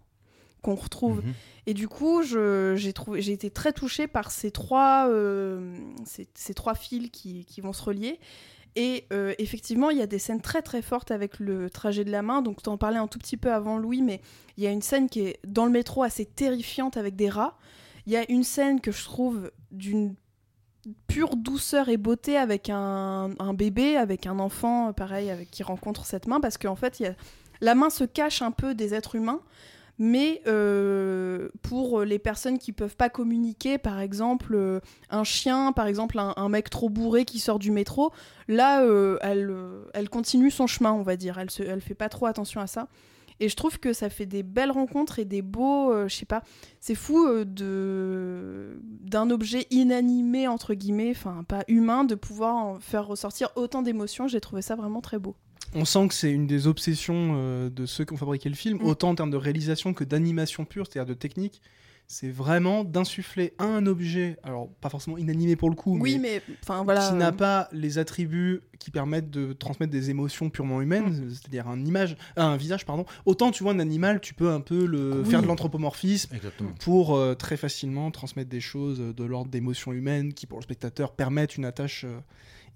qu'on 0.61 0.75
retrouve. 0.75 1.23
mhm. 1.23 1.33
Et 1.67 1.73
du 1.73 1.87
coup, 1.87 2.23
j'ai 2.23 3.31
été 3.31 3.51
très 3.51 3.71
touchée 3.71 4.07
par 4.07 4.31
ces 4.31 4.51
trois, 4.51 5.07
euh, 5.09 5.75
ces, 6.05 6.27
ces 6.33 6.53
trois 6.53 6.73
fils 6.73 7.09
qui, 7.11 7.45
qui 7.45 7.61
vont 7.61 7.73
se 7.73 7.83
relier. 7.83 8.19
Et 8.75 9.05
euh, 9.11 9.33
effectivement, 9.37 9.89
il 9.89 9.97
y 9.97 10.01
a 10.01 10.07
des 10.07 10.17
scènes 10.17 10.41
très 10.41 10.61
très 10.61 10.81
fortes 10.81 11.11
avec 11.11 11.39
le 11.39 11.69
trajet 11.69 12.05
de 12.05 12.11
la 12.11 12.21
main. 12.21 12.41
Donc, 12.41 12.63
tu 12.63 12.69
en 12.69 12.77
parlais 12.77 12.97
un 12.97 13.07
tout 13.07 13.19
petit 13.19 13.37
peu 13.37 13.51
avant, 13.51 13.77
Louis, 13.77 14.01
mais 14.01 14.21
il 14.57 14.63
y 14.63 14.67
a 14.67 14.71
une 14.71 14.81
scène 14.81 15.09
qui 15.09 15.21
est 15.21 15.39
dans 15.45 15.65
le 15.65 15.71
métro 15.71 16.03
assez 16.03 16.25
terrifiante 16.25 16.97
avec 16.97 17.15
des 17.15 17.29
rats. 17.29 17.57
Il 18.05 18.13
y 18.13 18.17
a 18.17 18.29
une 18.31 18.43
scène 18.43 18.79
que 18.81 18.91
je 18.91 19.03
trouve 19.03 19.51
d'une 19.71 20.15
pure 21.07 21.35
douceur 21.35 21.89
et 21.89 21.97
beauté 21.97 22.37
avec 22.37 22.69
un, 22.69 23.31
un 23.37 23.53
bébé, 23.53 23.97
avec 23.97 24.25
un 24.25 24.39
enfant, 24.39 24.93
pareil, 24.93 25.29
avec, 25.29 25.51
qui 25.51 25.61
rencontre 25.61 26.05
cette 26.05 26.25
main, 26.25 26.39
parce 26.39 26.57
qu'en 26.57 26.75
fait, 26.75 26.99
il 26.99 27.03
y 27.03 27.05
a, 27.07 27.15
la 27.61 27.75
main 27.75 27.89
se 27.89 28.03
cache 28.03 28.41
un 28.41 28.51
peu 28.51 28.73
des 28.75 28.93
êtres 28.93 29.15
humains. 29.15 29.41
Mais 30.03 30.41
euh, 30.47 31.49
pour 31.61 32.01
les 32.01 32.17
personnes 32.17 32.57
qui 32.57 32.71
peuvent 32.71 32.95
pas 32.95 33.09
communiquer, 33.09 33.77
par 33.77 33.99
exemple 33.99 34.55
euh, 34.55 34.79
un 35.11 35.23
chien, 35.23 35.73
par 35.73 35.85
exemple 35.85 36.17
un, 36.17 36.49
mec 36.49 36.71
trop 36.71 36.89
bourré 36.89 37.23
qui 37.23 37.37
sort 37.37 37.59
du 37.59 37.69
métro, 37.69 38.11
là 38.47 38.81
euh, 38.81 39.19
elle, 39.21 40.09
continue 40.09 40.49
son 40.49 40.65
chemin, 40.65 40.91
on 40.91 41.03
va 41.03 41.17
dire. 41.17 41.37
Elle 41.37 41.51
se, 41.51 41.61
elle 41.61 41.81
fait 41.81 41.93
pas 41.93 42.09
trop 42.09 42.25
attention 42.25 42.59
à 42.61 42.65
ça. 42.65 42.87
Et 43.39 43.47
je 43.47 43.55
trouve 43.55 43.79
que 43.79 43.93
ça 43.93 44.09
fait 44.09 44.25
des 44.25 44.41
belles 44.41 44.71
rencontres 44.71 45.19
et 45.19 45.25
des 45.25 45.43
beaux, 45.43 45.91
euh, 45.91 46.07
je 46.07 46.15
sais 46.15 46.25
pas, 46.25 46.41
c'est 46.79 46.95
fou 46.95 47.27
de 47.45 48.79
d'un 49.01 49.29
objet 49.29 49.67
inanimé 49.69 50.47
entre 50.47 50.73
guillemets, 50.73 51.11
enfin 51.11 51.43
pas 51.47 51.63
humain, 51.67 52.05
de 52.05 52.15
pouvoir 52.15 52.81
faire 52.81 53.05
ressortir 53.05 53.49
autant 53.55 53.83
d'émotions. 53.83 54.27
J'ai 54.27 54.41
trouvé 54.41 54.63
ça 54.63 54.75
vraiment 54.75 55.01
très 55.01 55.19
beau. 55.19 55.35
On 55.73 55.85
sent 55.85 56.07
que 56.09 56.13
c'est 56.13 56.31
une 56.31 56.47
des 56.47 56.67
obsessions 56.67 57.33
euh, 57.35 57.69
de 57.69 57.85
ceux 57.85 58.03
qui 58.05 58.13
ont 58.13 58.17
fabriqué 58.17 58.49
le 58.49 58.55
film, 58.55 58.77
Mm. 58.79 58.85
autant 58.85 59.09
en 59.09 59.15
termes 59.15 59.31
de 59.31 59.37
réalisation 59.37 59.93
que 59.93 60.03
d'animation 60.03 60.65
pure, 60.65 60.85
c'est-à-dire 60.87 61.07
de 61.09 61.17
technique. 61.17 61.61
C'est 62.07 62.29
vraiment 62.29 62.83
d'insuffler 62.83 63.53
un 63.57 63.85
objet, 63.85 64.35
alors 64.43 64.67
pas 64.81 64.89
forcément 64.89 65.17
inanimé 65.17 65.55
pour 65.55 65.69
le 65.69 65.75
coup, 65.77 65.97
Oui, 65.97 66.19
mais, 66.19 66.41
voilà. 66.67 67.07
qui 67.07 67.15
n'a 67.15 67.31
pas 67.31 67.69
les 67.71 67.99
attributs 67.99 68.59
qui 68.79 68.91
permettent 68.91 69.29
de 69.29 69.53
transmettre 69.53 69.93
des 69.93 70.09
émotions 70.09 70.49
purement 70.49 70.81
humaines, 70.81 71.05
Mm. 71.25 71.29
c'est-à-dire 71.29 71.69
un 71.69 71.85
image, 71.85 72.17
euh, 72.37 72.41
un 72.41 72.57
visage, 72.57 72.85
pardon. 72.85 73.05
Autant 73.25 73.51
tu 73.51 73.63
vois 73.63 73.71
un 73.71 73.79
animal, 73.79 74.19
tu 74.19 74.33
peux 74.33 74.49
un 74.49 74.59
peu 74.59 74.85
le 74.85 75.21
Oui. 75.21 75.29
faire 75.29 75.41
de 75.41 75.47
l'anthropomorphisme 75.47 76.35
pour 76.81 77.15
euh, 77.15 77.33
très 77.33 77.55
facilement 77.55 78.11
transmettre 78.11 78.49
des 78.49 78.59
choses 78.61 78.99
de 78.99 79.23
l'ordre 79.23 79.49
d'émotions 79.49 79.93
humaines 79.93 80.33
qui 80.33 80.47
pour 80.47 80.57
le 80.59 80.63
spectateur 80.63 81.13
permettent 81.13 81.55
une 81.55 81.63
attache 81.65 82.03
euh, 82.03 82.17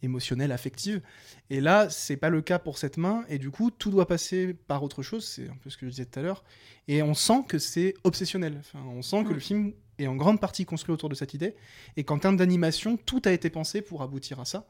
émotionnelle, 0.01 0.51
affective. 0.51 1.01
Et 1.49 1.61
là, 1.61 1.89
c'est 1.89 2.17
pas 2.17 2.29
le 2.29 2.41
cas 2.41 2.59
pour 2.59 2.77
cette 2.77 2.97
main, 2.97 3.23
et 3.29 3.37
du 3.39 3.49
coup, 3.51 3.71
tout 3.71 3.89
doit 3.91 4.07
passer 4.07 4.53
par 4.53 4.83
autre 4.83 5.01
chose, 5.03 5.25
c'est 5.27 5.49
un 5.49 5.55
peu 5.57 5.69
ce 5.69 5.77
que 5.77 5.85
je 5.85 5.91
disais 5.91 6.05
tout 6.05 6.19
à 6.19 6.21
l'heure, 6.21 6.43
et 6.87 7.01
on 7.01 7.13
sent 7.13 7.43
que 7.47 7.57
c'est 7.59 7.93
obsessionnel. 8.03 8.57
Enfin, 8.59 8.83
on 8.87 9.01
sent 9.01 9.23
que 9.23 9.29
Mm. 9.29 9.33
le 9.33 9.39
film 9.39 9.73
est 9.97 10.07
en 10.07 10.15
grande 10.15 10.41
partie 10.41 10.65
construit 10.65 10.93
autour 10.93 11.09
de 11.09 11.15
cette 11.15 11.33
idée, 11.33 11.55
et 11.97 12.03
qu'en 12.03 12.19
termes 12.19 12.37
d'animation, 12.37 12.97
tout 12.97 13.21
a 13.25 13.31
été 13.31 13.49
pensé 13.49 13.81
pour 13.81 14.01
aboutir 14.01 14.39
à 14.39 14.45
ça. 14.45 14.67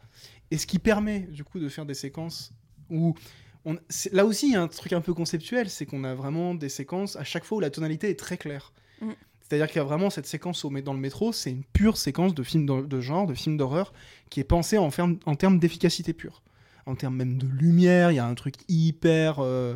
Et 0.51 0.57
ce 0.57 0.67
qui 0.67 0.79
permet, 0.79 1.21
du 1.21 1.43
coup, 1.43 1.59
de 1.59 1.67
faire 1.69 1.85
des 1.85 1.95
séquences 1.95 2.53
où 2.89 3.15
on- 3.65 3.77
là 4.11 4.25
aussi, 4.25 4.47
il 4.49 4.53
y 4.53 4.55
a 4.55 4.61
un 4.61 4.67
truc 4.67 4.93
un 4.93 5.01
peu 5.01 5.13
conceptuel, 5.15 5.69
c'est 5.71 5.87
qu'on 5.87 6.03
a 6.03 6.13
vraiment 6.13 6.53
des 6.53 6.69
séquences 6.69 7.15
à 7.15 7.23
chaque 7.23 7.43
fois 7.43 7.57
où 7.57 7.61
la 7.61 7.71
tonalité 7.71 8.09
est 8.11 8.19
très 8.19 8.37
claire. 8.37 8.71
Mm. 9.01 9.11
C'est-à-dire 9.47 9.67
qu'il 9.67 9.77
y 9.77 9.79
a 9.79 9.83
vraiment 9.83 10.09
cette 10.09 10.25
séquence 10.25 10.65
au, 10.65 10.71
dans 10.81 10.93
le 10.93 10.99
métro, 10.99 11.31
c'est 11.31 11.51
une 11.51 11.63
pure 11.63 11.97
séquence 11.97 12.33
de 12.33 12.41
film 12.41 12.65
de, 12.65 13.01
genre, 13.01 13.27
de 13.27 13.35
film 13.35 13.57
d'horreur, 13.57 13.93
qui 14.31 14.39
est 14.39 14.43
pensée 14.43 14.79
en, 14.79 14.89
termes 14.89 15.59
d'efficacité 15.59 16.13
pure. 16.13 16.41
En 16.87 16.95
termes 16.95 17.15
même 17.15 17.37
de 17.37 17.47
lumière, 17.47 18.11
il 18.11 18.15
y 18.15 18.19
a 18.19 18.25
un 18.25 18.35
truc 18.35 18.55
hyper... 18.67 19.39
euh, 19.39 19.75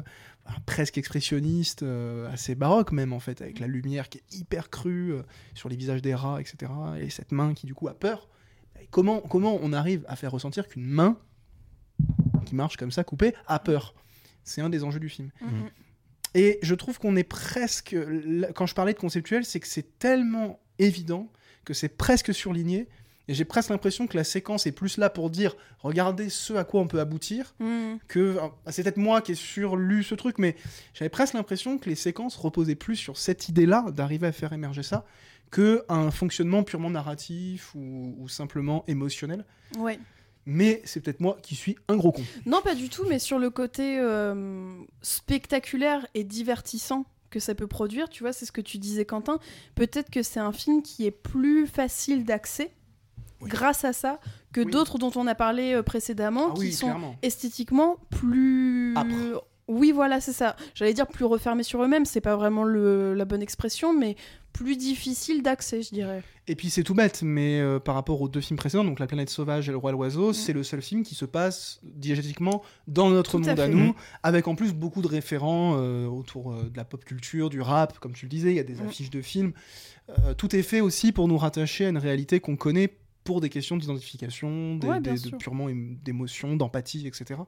presque 0.65 0.97
expressionniste, 0.97 1.83
euh, 1.83 2.31
assez 2.31 2.55
baroque 2.55 2.91
même 2.91 3.13
en 3.13 3.19
fait, 3.19 3.39
avec 3.41 3.59
la 3.59 3.67
lumière 3.67 4.09
qui 4.09 4.17
est 4.17 4.35
hyper 4.35 4.71
crue 4.71 5.13
euh, 5.13 5.21
sur 5.53 5.69
les 5.69 5.75
visages 5.75 6.01
des 6.01 6.15
rats, 6.15 6.41
etc. 6.41 6.71
Et 6.99 7.11
cette 7.11 7.31
main 7.31 7.53
qui 7.53 7.67
du 7.67 7.75
coup 7.75 7.87
a 7.87 7.93
peur. 7.93 8.27
Comment, 8.89 9.21
comment 9.21 9.59
on 9.61 9.73
arrive 9.73 10.03
à 10.07 10.15
faire 10.15 10.31
ressentir 10.31 10.67
qu'une 10.67 10.87
main 10.87 11.19
qui 12.45 12.55
marche 12.55 12.77
comme 12.77 12.91
ça, 12.91 13.03
coupée, 13.03 13.35
a 13.45 13.59
peur? 13.59 13.93
C'est 14.43 14.61
un 14.61 14.69
des 14.69 14.83
enjeux 14.83 14.99
du 14.99 15.09
film. 15.09 15.29
Mhm. 15.41 15.69
Et 16.35 16.59
je 16.61 16.75
trouve 16.75 16.99
qu'on 16.99 17.15
est 17.15 17.23
presque. 17.23 17.95
Quand 18.55 18.65
je 18.65 18.75
parlais 18.75 18.93
de 18.93 18.99
conceptuel, 18.99 19.45
c'est 19.45 19.59
que 19.59 19.67
c'est 19.67 19.97
tellement 19.99 20.59
évident 20.77 21.31
que 21.65 21.73
c'est 21.73 21.89
presque 21.89 22.33
surligné. 22.33 22.87
Et 23.27 23.35
j'ai 23.35 23.45
presque 23.45 23.69
l'impression 23.69 24.07
que 24.07 24.17
la 24.17 24.23
séquence 24.23 24.65
est 24.65 24.71
plus 24.71 24.97
là 24.97 25.11
pour 25.11 25.29
dire 25.29 25.55
regardez 25.81 26.29
ce 26.29 26.53
à 26.53 26.63
quoi 26.63 26.81
on 26.81 26.87
peut 26.87 26.99
aboutir 26.99 27.53
Mhm. 27.59 27.99
que 28.07 28.37
c'est 28.69 28.81
peut-être 28.81 28.97
moi 28.97 29.21
qui 29.21 29.33
ai 29.33 29.35
surlu 29.35 30.01
ce 30.01 30.15
truc, 30.15 30.39
mais 30.39 30.55
j'avais 30.95 31.09
presque 31.09 31.35
l'impression 31.35 31.77
que 31.77 31.87
les 31.89 31.95
séquences 31.95 32.35
reposaient 32.35 32.73
plus 32.73 32.95
sur 32.95 33.17
cette 33.17 33.47
idée-là 33.47 33.85
d'arriver 33.91 34.25
à 34.25 34.31
faire 34.31 34.51
émerger 34.51 34.81
ça 34.81 35.05
que 35.51 35.83
un 35.89 36.09
fonctionnement 36.09 36.63
purement 36.63 36.89
narratif 36.89 37.73
ou, 37.75 38.15
ou 38.17 38.27
simplement 38.29 38.83
émotionnel. 38.87 39.45
Ouais. 39.77 39.99
Mais 40.45 40.81
c'est 40.85 40.99
peut-être 41.01 41.19
moi 41.19 41.37
qui 41.43 41.55
suis 41.55 41.75
un 41.87 41.95
gros 41.97 42.11
con. 42.11 42.23
Non, 42.45 42.61
pas 42.61 42.73
du 42.75 42.89
tout, 42.89 43.03
mais 43.07 43.19
sur 43.19 43.37
le 43.39 43.49
côté 43.49 43.99
euh, 43.99 44.71
spectaculaire 45.01 46.07
et 46.15 46.23
divertissant 46.23 47.05
que 47.29 47.39
ça 47.39 47.53
peut 47.53 47.67
produire, 47.67 48.09
tu 48.09 48.23
vois, 48.23 48.33
c'est 48.33 48.45
ce 48.45 48.51
que 48.51 48.61
tu 48.61 48.79
disais, 48.79 49.05
Quentin. 49.05 49.37
Peut-être 49.75 50.09
que 50.09 50.23
c'est 50.23 50.39
un 50.39 50.51
film 50.51 50.81
qui 50.81 51.05
est 51.05 51.11
plus 51.11 51.67
facile 51.67 52.25
d'accès 52.25 52.71
Oui. 53.41 53.49
grâce 53.49 53.85
à 53.85 53.93
ça 53.93 54.19
que 54.51 54.61
Oui. 54.61 54.71
d'autres 54.71 54.97
dont 54.97 55.11
on 55.15 55.27
a 55.27 55.35
parlé 55.35 55.73
euh, 55.75 55.83
précédemment, 55.83 56.47
Ah 56.49 56.53
qui 56.55 56.59
oui, 56.61 56.73
sont 56.73 56.87
clairement. 56.87 57.15
esthétiquement 57.21 57.97
plus. 58.09 58.95
Oui, 59.67 59.91
voilà, 59.91 60.19
c'est 60.19 60.33
ça. 60.33 60.55
J'allais 60.73 60.95
dire 60.95 61.05
plus 61.05 61.25
refermés 61.25 61.61
sur 61.61 61.83
eux-mêmes, 61.83 62.05
c'est 62.05 62.21
pas 62.21 62.35
vraiment 62.35 62.63
le- 62.63 63.13
la 63.13 63.25
bonne 63.25 63.43
expression, 63.43 63.93
mais 63.93 64.15
plus 64.63 64.75
difficile 64.77 65.41
d'accès, 65.41 65.81
je 65.81 65.89
dirais. 65.89 66.21
Et 66.47 66.55
puis 66.55 66.69
c'est 66.69 66.83
tout 66.83 66.93
bête, 66.93 67.21
mais 67.23 67.59
euh, 67.61 67.79
par 67.79 67.95
rapport 67.95 68.21
aux 68.21 68.27
deux 68.27 68.41
films 68.41 68.57
précédents, 68.57 68.83
donc 68.83 68.99
La 68.99 69.07
planète 69.07 69.29
sauvage 69.29 69.69
et 69.69 69.71
Le 69.71 69.77
roi 69.77 69.91
l'oiseau, 69.91 70.31
Mm. 70.31 70.33
c'est 70.33 70.53
le 70.53 70.63
seul 70.63 70.81
film 70.81 71.03
qui 71.03 71.15
se 71.15 71.25
passe 71.25 71.79
diégétiquement 71.83 72.61
dans 72.87 73.09
notre 73.09 73.31
Tout 73.39 73.39
monde 73.39 73.59
à, 73.59 73.67
nous, 73.67 73.95
avec 74.23 74.47
en 74.47 74.55
plus 74.55 74.73
beaucoup 74.73 75.01
de 75.01 75.07
référents 75.07 75.75
euh, 75.77 76.05
autour 76.07 76.51
euh, 76.51 76.63
de 76.69 76.75
la 76.77 76.83
pop 76.85 77.05
culture, 77.05 77.49
du 77.49 77.61
rap, 77.61 77.99
comme 77.99 78.13
tu 78.13 78.25
le 78.25 78.29
disais, 78.29 78.49
il 78.51 78.55
y 78.55 78.59
a 78.59 78.63
des 78.63 78.81
affiches 78.81 79.09
de 79.11 79.21
films. 79.21 79.53
Tout 80.37 80.55
est 80.55 80.63
fait 80.63 80.81
aussi 80.81 81.11
pour 81.11 81.27
nous 81.27 81.37
rattacher 81.37 81.85
à 81.85 81.89
une 81.89 81.97
réalité 81.99 82.39
qu'on 82.39 82.55
connaît 82.55 82.89
pour 83.23 83.41
des 83.41 83.49
questions 83.49 83.77
d'identification, 83.77 84.75
des- 84.77 84.87
Ouais, 84.87 84.99
bien 84.99 85.13
des- 85.13 85.29
de 85.29 85.35
purement 85.35 85.69
ém- 85.69 85.97
d'émotion, 86.03 86.55
d'empathie, 86.55 87.05
etc. 87.05 87.41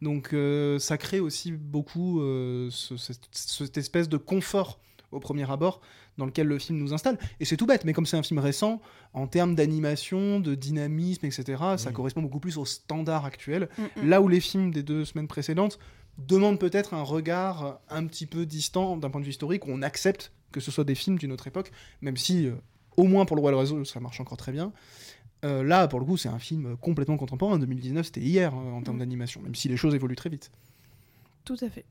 Donc 0.00 0.32
euh, 0.32 0.78
ça 0.78 0.96
crée 0.96 1.20
aussi 1.20 1.52
beaucoup 1.52 2.20
euh, 2.22 2.68
ce- 2.70 2.96
cette, 2.96 3.20
cette 3.32 3.76
espèce 3.76 4.08
de 4.08 4.16
confort 4.16 4.80
au 5.12 5.20
premier 5.20 5.50
abord 5.50 5.80
dans 6.18 6.26
lequel 6.26 6.46
le 6.46 6.58
film 6.58 6.78
nous 6.78 6.92
installe. 6.94 7.18
Et 7.40 7.44
c'est 7.44 7.56
tout 7.56 7.66
bête, 7.66 7.84
mais 7.84 7.92
comme 7.92 8.06
c'est 8.06 8.16
un 8.16 8.22
film 8.22 8.38
récent, 8.40 8.80
en 9.14 9.26
termes 9.26 9.54
d'animation, 9.54 10.40
de 10.40 10.54
dynamisme, 10.54 11.24
etc., 11.26 11.44
ça 11.76 11.88
Oui. 11.88 11.92
correspond 11.94 12.22
beaucoup 12.22 12.40
plus 12.40 12.58
au 12.58 12.64
standard 12.64 13.24
actuel. 13.24 13.68
Mm, 13.78 13.82
mm. 14.02 14.08
Là 14.08 14.20
où 14.22 14.28
les 14.28 14.40
films 14.40 14.70
des 14.70 14.82
deux 14.82 15.04
semaines 15.04 15.28
précédentes 15.28 15.78
demandent 16.18 16.58
peut-être 16.58 16.94
un 16.94 17.02
regard 17.02 17.78
un 17.90 18.06
petit 18.06 18.26
peu 18.26 18.46
distant 18.46 18.96
d'un 18.96 19.10
point 19.10 19.20
de 19.20 19.26
vue 19.26 19.30
historique, 19.32 19.66
où 19.66 19.70
on 19.70 19.82
accepte 19.82 20.32
que 20.52 20.60
ce 20.60 20.70
soit 20.70 20.84
des 20.84 20.94
films 20.94 21.18
d'une 21.18 21.32
autre 21.32 21.46
époque, 21.46 21.70
même 22.00 22.16
si, 22.16 22.46
euh, 22.46 22.54
au 22.96 23.04
moins 23.04 23.26
pour 23.26 23.36
Le 23.36 23.42
Roi 23.42 23.50
l'Oiseau, 23.50 23.84
ça 23.84 24.00
marche 24.00 24.20
encore 24.20 24.38
très 24.38 24.52
bien. 24.52 24.72
Euh, 25.44 25.62
là, 25.62 25.86
pour 25.86 26.00
le 26.00 26.06
coup, 26.06 26.16
c'est 26.16 26.30
un 26.30 26.38
film 26.38 26.76
complètement 26.78 27.18
contemporain. 27.18 27.58
2019, 27.58 28.06
c'était 28.06 28.22
hier 28.22 28.54
euh, 28.54 28.72
en 28.72 28.80
termes 28.82 28.96
Mm. 28.96 29.00
d'animation, 29.00 29.42
même 29.42 29.54
si 29.54 29.68
les 29.68 29.76
choses 29.76 29.94
évoluent 29.94 30.16
très 30.16 30.30
vite. 30.30 30.50
Tout 31.44 31.56
à 31.60 31.68
fait. 31.68 31.84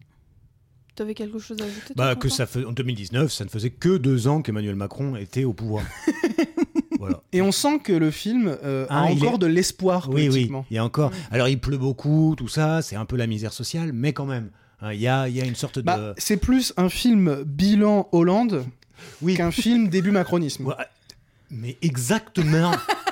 Tu 0.95 1.01
avais 1.01 1.13
quelque 1.13 1.39
chose 1.39 1.57
à 1.61 1.65
ajouter 1.65 1.93
Bah, 1.95 2.15
que 2.15 2.29
ça 2.29 2.45
fait, 2.45 2.63
en 2.63 2.71
2019, 2.71 3.31
ça 3.31 3.43
ne 3.43 3.49
faisait 3.49 3.69
que 3.69 3.97
deux 3.97 4.27
ans 4.27 4.41
qu'Emmanuel 4.41 4.75
Macron 4.75 5.15
était 5.17 5.43
au 5.43 5.51
pouvoir. 5.53 5.83
voilà. 6.99 7.21
Et 7.33 7.41
on 7.41 7.51
sent 7.51 7.79
que 7.83 7.91
le 7.93 8.11
film 8.11 8.47
euh, 8.63 8.85
a 8.89 9.01
Ah, 9.01 9.03
encore 9.03 9.33
est- 9.35 9.37
de 9.39 9.45
l'espoir 9.47 10.07
Oui, 10.09 10.21
oui, 10.21 10.27
politiquement. 10.29 10.65
il 10.71 10.75
y 10.75 10.77
a 10.77 10.85
encore. 10.85 11.11
Alors, 11.31 11.47
il 11.49 11.59
pleut 11.59 11.77
beaucoup, 11.77 12.35
tout 12.37 12.47
ça, 12.47 12.81
c'est 12.81 12.95
un 12.95 13.05
peu 13.05 13.17
la 13.17 13.27
misère 13.27 13.51
sociale, 13.53 13.91
mais 13.93 14.13
quand 14.13 14.25
même, 14.25 14.49
hein, 14.81 14.93
il 14.93 15.01
y, 15.01 15.07
a, 15.07 15.27
il 15.27 15.35
y 15.35 15.41
a 15.41 15.45
une 15.45 15.55
sorte 15.55 15.79
de. 15.79 15.83
Bah, 15.83 16.13
c'est 16.17 16.37
plus 16.37 16.73
un 16.77 16.87
film 16.89 17.43
bilan 17.45 18.07
Hollande 18.13 18.65
oui, 19.21 19.35
qu'un 19.35 19.51
film 19.51 19.89
début 19.89 20.11
macronisme. 20.11 20.65
Ouais, 20.67 20.75
mais 21.51 21.77
exactement. 21.81 22.71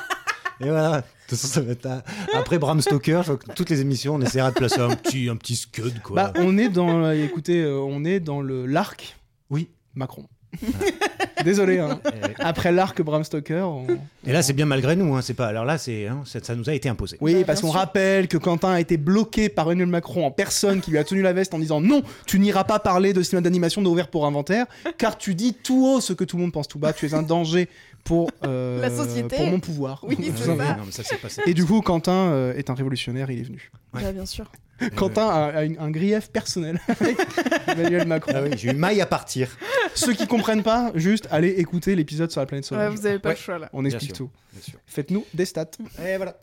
Et 0.61 0.65
voilà. 0.69 1.03
De 1.25 1.29
toute 1.29 1.39
façon, 1.39 1.47
ça 1.47 1.61
va 1.61 1.71
être 1.71 1.85
un- 1.85 2.03
Après 2.33 2.57
Bram 2.57 2.81
Stoker, 2.81 3.21
je 3.23 3.33
crois 3.33 3.37
que 3.37 3.51
toutes 3.53 3.69
les 3.69 3.81
émissions, 3.81 4.15
on 4.15 4.21
essaiera 4.21 4.51
de 4.51 4.55
placer 4.55 4.79
un 4.79 4.89
petit, 4.95 5.29
un 5.29 5.35
petit 5.35 5.55
scud, 5.55 6.01
quoi. 6.01 6.15
Bah, 6.15 6.33
on 6.37 6.57
est 6.57 6.69
dans, 6.69 7.05
euh, 7.05 7.13
écoutez, 7.13 7.61
euh, 7.63 7.79
on 7.79 8.03
est 8.05 8.19
dans 8.19 8.41
le 8.41 8.65
l'arc 8.65 9.17
Oui. 9.49 9.69
Macron. 9.95 10.25
Désolé. 11.43 11.79
hein. 11.79 11.99
Et, 12.13 12.33
Après 12.41 12.71
l'arc 12.71 13.01
Bram 13.01 13.23
Stoker. 13.23 13.67
on- 13.67 13.87
et 14.25 14.31
là, 14.31 14.41
c'est 14.41 14.53
bien 14.53 14.65
malgré 14.65 14.95
nous. 14.95 15.15
Hein, 15.15 15.21
c'est 15.21 15.33
pas. 15.33 15.47
Alors 15.47 15.65
là, 15.65 15.77
c'est, 15.77 16.07
hein, 16.07 16.21
ça, 16.25 16.39
ça 16.41 16.55
nous 16.55 16.69
a 16.69 16.73
été 16.73 16.87
imposé. 16.89 17.17
Oui, 17.21 17.35
Bah, 17.39 17.43
parce 17.47 17.61
qu'on 17.61 17.69
rappelle 17.71 18.27
que 18.27 18.37
Quentin 18.37 18.69
a 18.71 18.79
été 18.79 18.97
bloqué 18.97 19.49
par 19.49 19.65
Emmanuel 19.65 19.87
Macron 19.87 20.25
en 20.25 20.31
personne 20.31 20.79
qui 20.81 20.91
lui 20.91 20.97
a 20.99 21.03
tenu 21.03 21.21
la 21.21 21.33
veste 21.33 21.53
en 21.53 21.59
disant 21.59 21.81
non, 21.81 22.01
tu 22.25 22.39
n'iras 22.39 22.63
pas 22.63 22.79
parler 22.79 23.13
de 23.13 23.21
cinéma 23.23 23.41
d'animation 23.41 23.81
de 23.81 23.87
ouvert 23.87 24.07
pour 24.09 24.25
inventaire, 24.25 24.65
car 24.97 25.17
tu 25.17 25.35
dis 25.35 25.53
tout 25.53 25.85
haut 25.85 26.01
ce 26.01 26.13
que 26.13 26.23
tout 26.23 26.37
le 26.37 26.43
monde 26.43 26.53
pense 26.53 26.67
tout 26.67 26.79
bas, 26.79 26.93
tu 26.93 27.05
es 27.07 27.13
un 27.13 27.23
danger 27.23 27.67
pour, 28.03 28.31
euh, 28.45 28.81
La 28.81 28.89
société. 28.89 29.35
pour 29.37 29.45
mon 29.47 29.59
pouvoir. 29.59 29.99
Oui, 30.03 30.17
c'est 30.35 30.43
ça. 30.43 30.55
non, 30.55 30.83
mais 30.85 30.91
ça, 30.91 31.03
c'est 31.03 31.17
passé. 31.17 31.41
Et 31.45 31.53
du 31.53 31.65
coup, 31.65 31.81
Quentin 31.81 32.11
euh, 32.31 32.53
est 32.55 32.69
un 32.69 32.73
révolutionnaire, 32.73 33.29
il 33.31 33.39
est 33.39 33.43
venu. 33.43 33.71
Ouais. 33.93 34.11
Bien 34.13 34.25
sûr. 34.25 34.51
Quentin 34.95 35.27
a, 35.29 35.45
a 35.59 35.63
une- 35.63 35.77
un 35.79 35.91
grief 35.91 36.29
personnel 36.31 36.79
avec 36.87 37.15
Emmanuel 37.67 38.07
Macron. 38.07 38.33
Ah 38.35 38.41
oui, 38.43 38.49
j'ai 38.57 38.71
eu 38.71 38.73
maille 38.73 38.99
à 39.01 39.05
partir. 39.05 39.55
Ceux 39.93 40.13
qui 40.13 40.25
comprennent 40.27 40.63
pas, 40.63 40.91
juste 40.95 41.27
allez 41.31 41.49
écouter 41.49 41.95
l'épisode 41.95 42.31
sur 42.31 42.41
la 42.41 42.47
planète 42.47 42.63
Ouais, 42.65 42.69
sauvage. 42.69 42.93
vous 42.93 43.05
avez 43.05 43.19
pas 43.19 43.29
Ouais. 43.29 43.35
le 43.35 43.39
choix 43.39 43.59
là. 43.59 43.69
On 43.71 43.85
explique 43.85 44.15
sûr. 44.15 44.25
tout. 44.25 44.31
Bien 44.51 44.61
sûr. 44.61 44.79
Faites-nous 44.87 45.25
des 45.33 45.45
stats. 45.45 45.67
Et 46.03 46.17
voilà. 46.17 46.37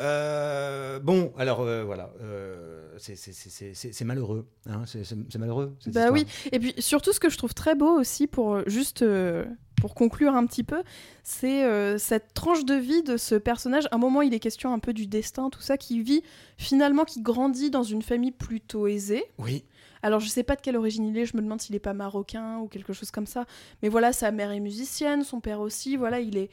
Euh, 0.00 0.98
bon, 0.98 1.32
alors 1.38 1.60
euh, 1.60 1.84
voilà, 1.84 2.10
euh, 2.22 2.88
c'est- 2.98 3.16
c'est- 3.16 3.32
c'est 3.32 3.50
c'est- 3.50 3.74
c'est- 3.74 3.92
c'est 3.92 4.04
malheureux. 4.04 4.46
Hein, 4.68 4.82
c'est 4.86 5.04
c'est- 5.04 5.16
c'est 5.30 5.38
malheureux. 5.38 5.74
cette 5.80 5.94
Bah 5.94 6.00
histoire. 6.10 6.12
oui, 6.14 6.26
et 6.52 6.58
puis 6.58 6.74
surtout 6.78 7.12
ce 7.12 7.20
que 7.20 7.30
je 7.30 7.38
trouve 7.38 7.54
très 7.54 7.74
beau 7.74 7.98
aussi 7.98 8.26
pour 8.26 8.56
euh, 8.56 8.62
juste 8.66 9.02
euh, 9.02 9.44
pour 9.80 9.94
conclure 9.94 10.34
un 10.34 10.46
petit 10.46 10.64
peu, 10.64 10.82
c'est 11.22 11.64
euh, 11.64 11.98
cette 11.98 12.32
tranche 12.34 12.64
de 12.64 12.74
vie 12.74 13.02
de 13.02 13.16
ce 13.16 13.34
personnage. 13.34 13.86
À 13.90 13.96
un 13.96 13.98
moment, 13.98 14.22
il 14.22 14.32
est 14.34 14.40
question 14.40 14.72
un 14.72 14.78
peu 14.78 14.92
du 14.92 15.06
destin, 15.06 15.50
tout 15.50 15.60
ça, 15.60 15.76
qui 15.76 16.02
vit 16.02 16.22
finalement, 16.56 17.04
qui 17.04 17.20
grandit 17.20 17.70
dans 17.70 17.82
une 17.82 18.02
famille 18.02 18.32
plutôt 18.32 18.86
aisée. 18.86 19.24
Oui. 19.38 19.64
Alors 20.02 20.20
je 20.20 20.28
sais 20.28 20.42
pas 20.44 20.54
de 20.56 20.60
quelle 20.60 20.76
origine 20.76 21.04
il 21.06 21.18
est, 21.18 21.26
je 21.26 21.36
me 21.36 21.42
demande 21.42 21.60
s'il 21.60 21.74
est 21.74 21.80
pas 21.80 21.94
marocain 21.94 22.58
ou 22.58 22.68
quelque 22.68 22.92
chose 22.92 23.10
comme 23.10 23.26
ça. 23.26 23.44
Mais 23.82 23.88
voilà, 23.88 24.12
sa 24.12 24.30
mère 24.30 24.50
est 24.52 24.60
musicienne, 24.60 25.24
son 25.24 25.40
père 25.40 25.60
aussi. 25.60 25.96
Voilà, 25.96 26.20
il 26.20 26.36
est, 26.36 26.48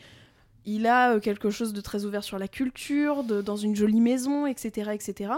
il 0.65 0.87
a 0.87 1.13
euh, 1.13 1.19
quelque 1.19 1.49
chose 1.49 1.71
de 1.73 1.81
très 1.81 2.05
ouvert 2.05 2.23
sur 2.23 2.39
la 2.39 2.47
culture, 2.47 3.23
de- 3.23 3.41
dans 3.41 3.57
une 3.57 3.75
jolie 3.75 4.01
maison, 4.01 4.47
etc., 4.47 4.91
etc. 4.93 5.33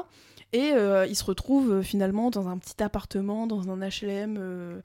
Et 0.54 0.71
euh, 0.74 1.06
il 1.08 1.15
se 1.15 1.24
retrouve 1.26 1.82
finalement 1.82 2.30
dans 2.30 2.48
un 2.48 2.58
petit 2.58 2.82
appartement, 2.82 3.48
dans 3.48 3.69
un 3.69 3.78
HLM. 3.80 4.38
euh, 4.39 4.80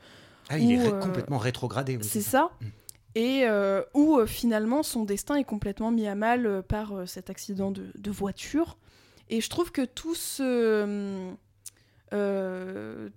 Ah, 0.49 0.59
il 0.59 0.73
est 0.73 0.83
ré- 0.83 0.99
complètement 1.01 1.39
rétrogradé. 1.39 1.97
oui, 1.99 2.03
c'est 2.05 2.23
ça. 2.23 2.51
Mm. 2.61 2.65
Et 3.15 3.43
euh, 3.45 3.83
où 3.95 4.19
euh, 4.19 4.27
finalement 4.27 4.83
son 4.83 5.05
destin 5.05 5.35
est 5.35 5.45
complètement 5.45 5.91
mis 5.91 6.07
à 6.07 6.15
mal 6.15 6.47
euh, 6.47 6.63
par 6.63 7.09
cet 7.09 7.29
accident 7.29 7.71
de, 7.73 8.11
voiture. 8.11 8.77
Et 9.29 9.41
je 9.41 9.49
trouve 9.49 9.73
que 9.73 9.85
tout 9.85 10.15
ce. 10.15 11.33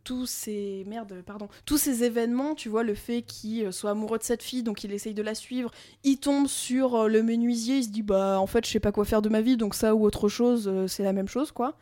tous 0.03 0.25
ces 0.25 0.83
merde 0.87 1.23
pardon 1.25 1.47
tous 1.65 1.79
ces 1.79 2.03
événements 2.03 2.53
tu 2.53 2.69
vois 2.69 2.83
le 2.83 2.93
fait 2.93 3.23
qu'il 3.23 3.73
soit 3.73 3.89
amoureux 3.91 4.19
de 4.19 4.23
cette 4.23 4.43
fille 4.43 4.61
donc 4.61 4.83
il 4.83 4.93
essaye 4.93 5.15
de 5.15 5.23
la 5.23 5.33
suivre 5.33 5.71
il 6.03 6.17
tombe 6.17 6.47
sur 6.47 7.09
le 7.09 7.23
menuisier 7.23 7.77
il 7.77 7.85
se 7.85 7.89
dit 7.89 8.03
bah 8.03 8.39
en 8.39 8.45
fait 8.45 8.63
je 8.67 8.71
sais 8.71 8.79
pas 8.79 8.91
quoi 8.91 9.03
faire 9.03 9.23
de 9.23 9.29
ma 9.29 9.41
vie 9.41 9.57
donc 9.57 9.73
ça 9.73 9.95
ou 9.95 10.05
autre 10.05 10.29
chose 10.29 10.71
c'est 10.85 11.01
la 11.01 11.11
même 11.13 11.27
chose 11.27 11.51
quoi 11.51 11.75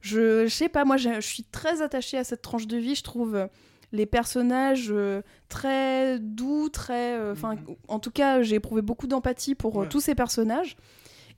je, 0.00 0.46
je 0.46 0.54
sais 0.54 0.70
pas 0.70 0.86
moi 0.86 0.96
je 0.96 1.20
suis 1.20 1.44
très 1.44 1.82
attachée 1.82 2.16
à 2.16 2.24
cette 2.24 2.40
tranche 2.40 2.66
de 2.66 2.78
vie 2.78 2.94
je 2.94 3.02
trouve 3.02 3.46
les 3.94 4.06
personnages 4.06 4.88
euh, 4.90 5.22
très 5.48 6.18
doux, 6.18 6.68
très. 6.68 7.16
euh, 7.18 7.32
Enfin, 7.32 7.56
en 7.88 7.98
tout 7.98 8.10
cas, 8.10 8.42
j'ai 8.42 8.56
éprouvé 8.56 8.82
beaucoup 8.82 9.06
d'empathie 9.06 9.54
pour 9.54 9.76
euh, 9.78 9.82
Ouais. 9.84 9.88
tous 9.88 10.00
ces 10.00 10.14
personnages. 10.14 10.76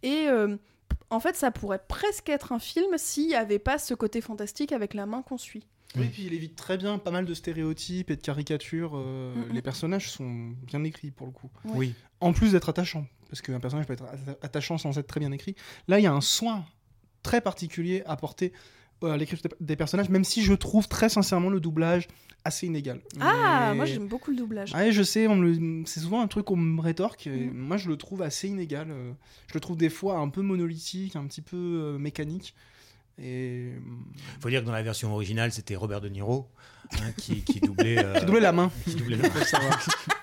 Et 0.02 0.26
euh, 0.28 0.56
en 1.10 1.20
fait, 1.20 1.36
ça 1.36 1.50
pourrait 1.50 1.82
presque 1.86 2.28
être 2.28 2.52
un 2.52 2.58
film 2.58 2.96
s'il 2.96 3.28
n'y 3.28 3.34
avait 3.34 3.58
pas 3.58 3.78
ce 3.78 3.94
côté 3.94 4.20
fantastique 4.20 4.72
avec 4.72 4.94
la 4.94 5.06
main 5.06 5.22
qu'on 5.22 5.38
suit. 5.38 5.66
Oui, 5.96 6.08
puis 6.08 6.24
il 6.24 6.34
évite 6.34 6.56
très 6.56 6.76
bien 6.76 6.98
pas 6.98 7.10
mal 7.10 7.24
de 7.24 7.32
stéréotypes 7.34 8.10
et 8.10 8.16
de 8.16 8.20
caricatures. 8.20 8.92
euh, 8.96 9.34
Mhm. 9.34 9.52
Les 9.54 9.62
personnages 9.62 10.10
sont 10.10 10.50
bien 10.66 10.82
écrits 10.84 11.10
pour 11.10 11.26
le 11.26 11.32
coup. 11.32 11.48
Oui. 11.66 11.94
En 12.20 12.32
plus 12.32 12.52
d'être 12.52 12.68
attachant, 12.68 13.06
parce 13.28 13.40
qu'un 13.42 13.60
personnage 13.60 13.86
peut 13.86 13.92
être 13.92 14.04
atta- 14.04 14.36
attachant 14.42 14.78
sans 14.78 14.98
être 14.98 15.06
très 15.06 15.20
bien 15.20 15.32
écrit. 15.32 15.54
Là, 15.88 15.98
il 15.98 16.02
y 16.02 16.06
a 16.06 16.12
un 16.12 16.20
soin 16.20 16.64
très 17.22 17.40
particulier 17.40 18.02
apporté 18.06 18.52
à 19.02 19.16
l'écriture 19.16 19.50
des- 19.60 19.76
personnages, 19.76 20.08
même 20.08 20.24
si 20.24 20.42
je 20.42 20.54
trouve 20.54 20.88
très 20.88 21.08
sincèrement 21.08 21.50
le 21.50 21.60
doublage 21.60 22.08
assez 22.44 22.66
inégal. 22.66 23.00
Ah, 23.20 23.68
Mais- 23.70 23.76
moi 23.76 23.84
j'aime 23.86 24.06
beaucoup 24.08 24.30
le 24.30 24.36
doublage. 24.36 24.72
Ouais, 24.74 24.92
je 24.92 25.02
sais, 25.02 25.26
le- 25.26 25.82
c'est 25.84 26.00
souvent 26.00 26.20
un 26.22 26.28
truc 26.28 26.46
qu'on 26.46 26.56
me 26.56 26.80
rétorque. 26.80 27.26
et 27.26 27.46
Mm. 27.46 27.52
Moi, 27.54 27.76
je 27.76 27.88
le 27.88 27.96
trouve 27.96 28.22
assez 28.22 28.48
inégal. 28.48 28.88
euh, 28.90 29.12
Je 29.48 29.54
le 29.54 29.60
trouve 29.60 29.76
des 29.76 29.90
fois 29.90 30.18
un 30.18 30.28
peu 30.28 30.42
monolithique, 30.42 31.16
un 31.16 31.26
petit 31.26 31.42
peu 31.42 31.56
euh, 31.56 31.98
mécanique. 31.98 32.54
Et 33.18 33.72
Faut 34.40 34.48
dire 34.50 34.60
que 34.60 34.66
dans 34.66 34.72
la 34.72 34.82
version 34.82 35.12
originale, 35.12 35.50
c'était 35.52 35.74
Robert 35.74 36.00
De 36.02 36.08
Niro 36.08 36.48
hein, 36.92 37.12
qui, 37.16 37.42
qui 37.42 37.60
doublait. 37.60 37.96
euh, 38.04 38.18
qui 38.20 38.26
doublait 38.26 38.40
la 38.40 38.52
main. 38.52 38.70
qui 38.84 38.94
doublait 38.94 39.16
la- 39.16 39.30
Faut 39.30 39.38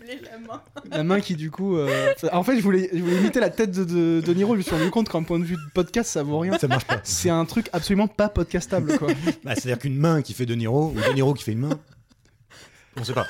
la 0.00 0.38
main. 0.38 0.62
La 0.90 1.02
main 1.04 1.20
qui 1.20 1.34
du 1.36 1.50
coup. 1.50 1.76
euh, 1.76 2.12
En 2.32 2.42
fait, 2.42 2.56
je 2.56 2.62
voulais, 2.62 2.88
je 2.92 2.98
voulais 3.02 3.16
imiter 3.16 3.40
la 3.40 3.50
tête 3.50 3.70
de, 3.70 3.84
de, 3.84 4.20
de 4.24 4.34
Niro. 4.34 4.54
Je 4.54 4.58
me 4.58 4.62
suis 4.62 4.74
rendu 4.74 4.90
compte 4.90 5.08
qu'un 5.08 5.22
point 5.22 5.38
de 5.38 5.44
vue 5.44 5.56
de 5.56 5.72
podcast, 5.74 6.10
ça 6.10 6.22
vaut 6.22 6.38
rien. 6.38 6.58
Ça 6.58 6.68
marche 6.68 6.84
pas. 6.84 7.00
C'est 7.04 7.30
un 7.30 7.44
truc 7.44 7.68
absolument 7.72 8.08
pas 8.08 8.28
podcastable, 8.28 8.98
quoi. 8.98 9.08
Bah, 9.44 9.54
C'est-à-dire 9.54 9.78
qu'une 9.78 9.96
main 9.96 10.22
qui 10.22 10.32
fait 10.34 10.46
De 10.46 10.54
Niro, 10.54 10.92
ou 10.96 11.00
De 11.00 11.12
Niro 11.14 11.34
qui 11.34 11.44
fait 11.44 11.52
une 11.52 11.60
main. 11.60 11.78
On 13.00 13.04
sait 13.04 13.12
pas. 13.12 13.26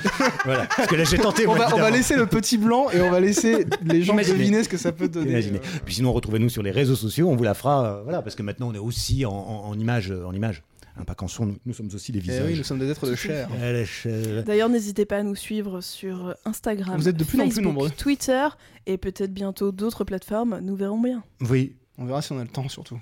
Voilà. 0.46 0.64
Parce 0.74 0.88
que 0.88 0.94
là, 0.96 1.04
j'ai 1.04 1.18
tenté. 1.18 1.46
on, 1.46 1.54
moi, 1.54 1.58
va, 1.58 1.64
on 1.66 1.68
va 1.68 1.74
évidemment. 1.74 1.96
laisser 1.96 2.16
le 2.16 2.26
petit 2.26 2.56
blanc 2.56 2.88
et 2.90 3.02
on 3.02 3.10
va 3.10 3.20
laisser 3.20 3.66
les 3.84 4.02
gens 4.02 4.14
Imaginez. 4.14 4.38
deviner 4.38 4.64
ce 4.64 4.68
que 4.70 4.78
ça 4.78 4.92
peut 4.92 5.08
donner. 5.08 5.32
Imaginez. 5.32 5.60
Puis 5.84 5.96
sinon, 5.96 6.12
retrouvez-nous 6.14 6.48
sur 6.48 6.62
les 6.62 6.70
réseaux 6.70 6.94
sociaux. 6.96 7.28
On 7.28 7.36
vous 7.36 7.44
la 7.44 7.52
fera. 7.52 7.84
euh, 7.84 8.02
voilà, 8.02 8.22
parce 8.22 8.34
que 8.34 8.42
maintenant, 8.42 8.68
on 8.70 8.74
est 8.74 8.78
aussi 8.78 9.26
en, 9.26 9.30
en, 9.32 9.68
en 9.68 9.78
image. 9.78 10.10
euh, 10.10 10.24
En 10.24 10.32
image. 10.32 10.62
Hein, 10.98 11.04
pas 11.04 11.14
qu'en 11.14 11.28
son, 11.28 11.46
nous, 11.46 11.56
nous 11.64 11.72
sommes 11.72 11.88
aussi 11.94 12.10
les 12.12 12.18
Eh 12.18 12.22
visages. 12.22 12.46
oui, 12.46 12.56
nous 12.58 12.64
sommes 12.64 12.78
des 12.80 12.88
êtres 12.90 13.08
de 13.08 13.14
chair. 13.14 13.48
La 13.60 13.84
chair. 13.84 14.42
D'ailleurs, 14.44 14.68
n'hésitez 14.68 15.04
pas 15.04 15.18
à 15.18 15.22
nous 15.22 15.36
suivre 15.36 15.80
sur 15.80 16.34
Instagram, 16.44 16.96
Vous 16.96 17.08
êtes 17.08 17.16
de 17.16 17.24
plus 17.24 17.40
en 17.40 17.48
plus 17.48 17.62
nombreux. 17.62 17.90
Twitter 17.90 18.48
et 18.86 18.98
peut-être 18.98 19.32
bientôt 19.32 19.70
d'autres 19.72 20.04
plateformes. 20.04 20.58
Nous 20.62 20.74
verrons 20.76 21.00
bien. 21.00 21.22
Oui. 21.48 21.76
On 21.98 22.04
verra 22.06 22.22
si 22.22 22.32
on 22.32 22.38
a 22.38 22.42
le 22.42 22.48
temps, 22.48 22.68
surtout. 22.68 22.98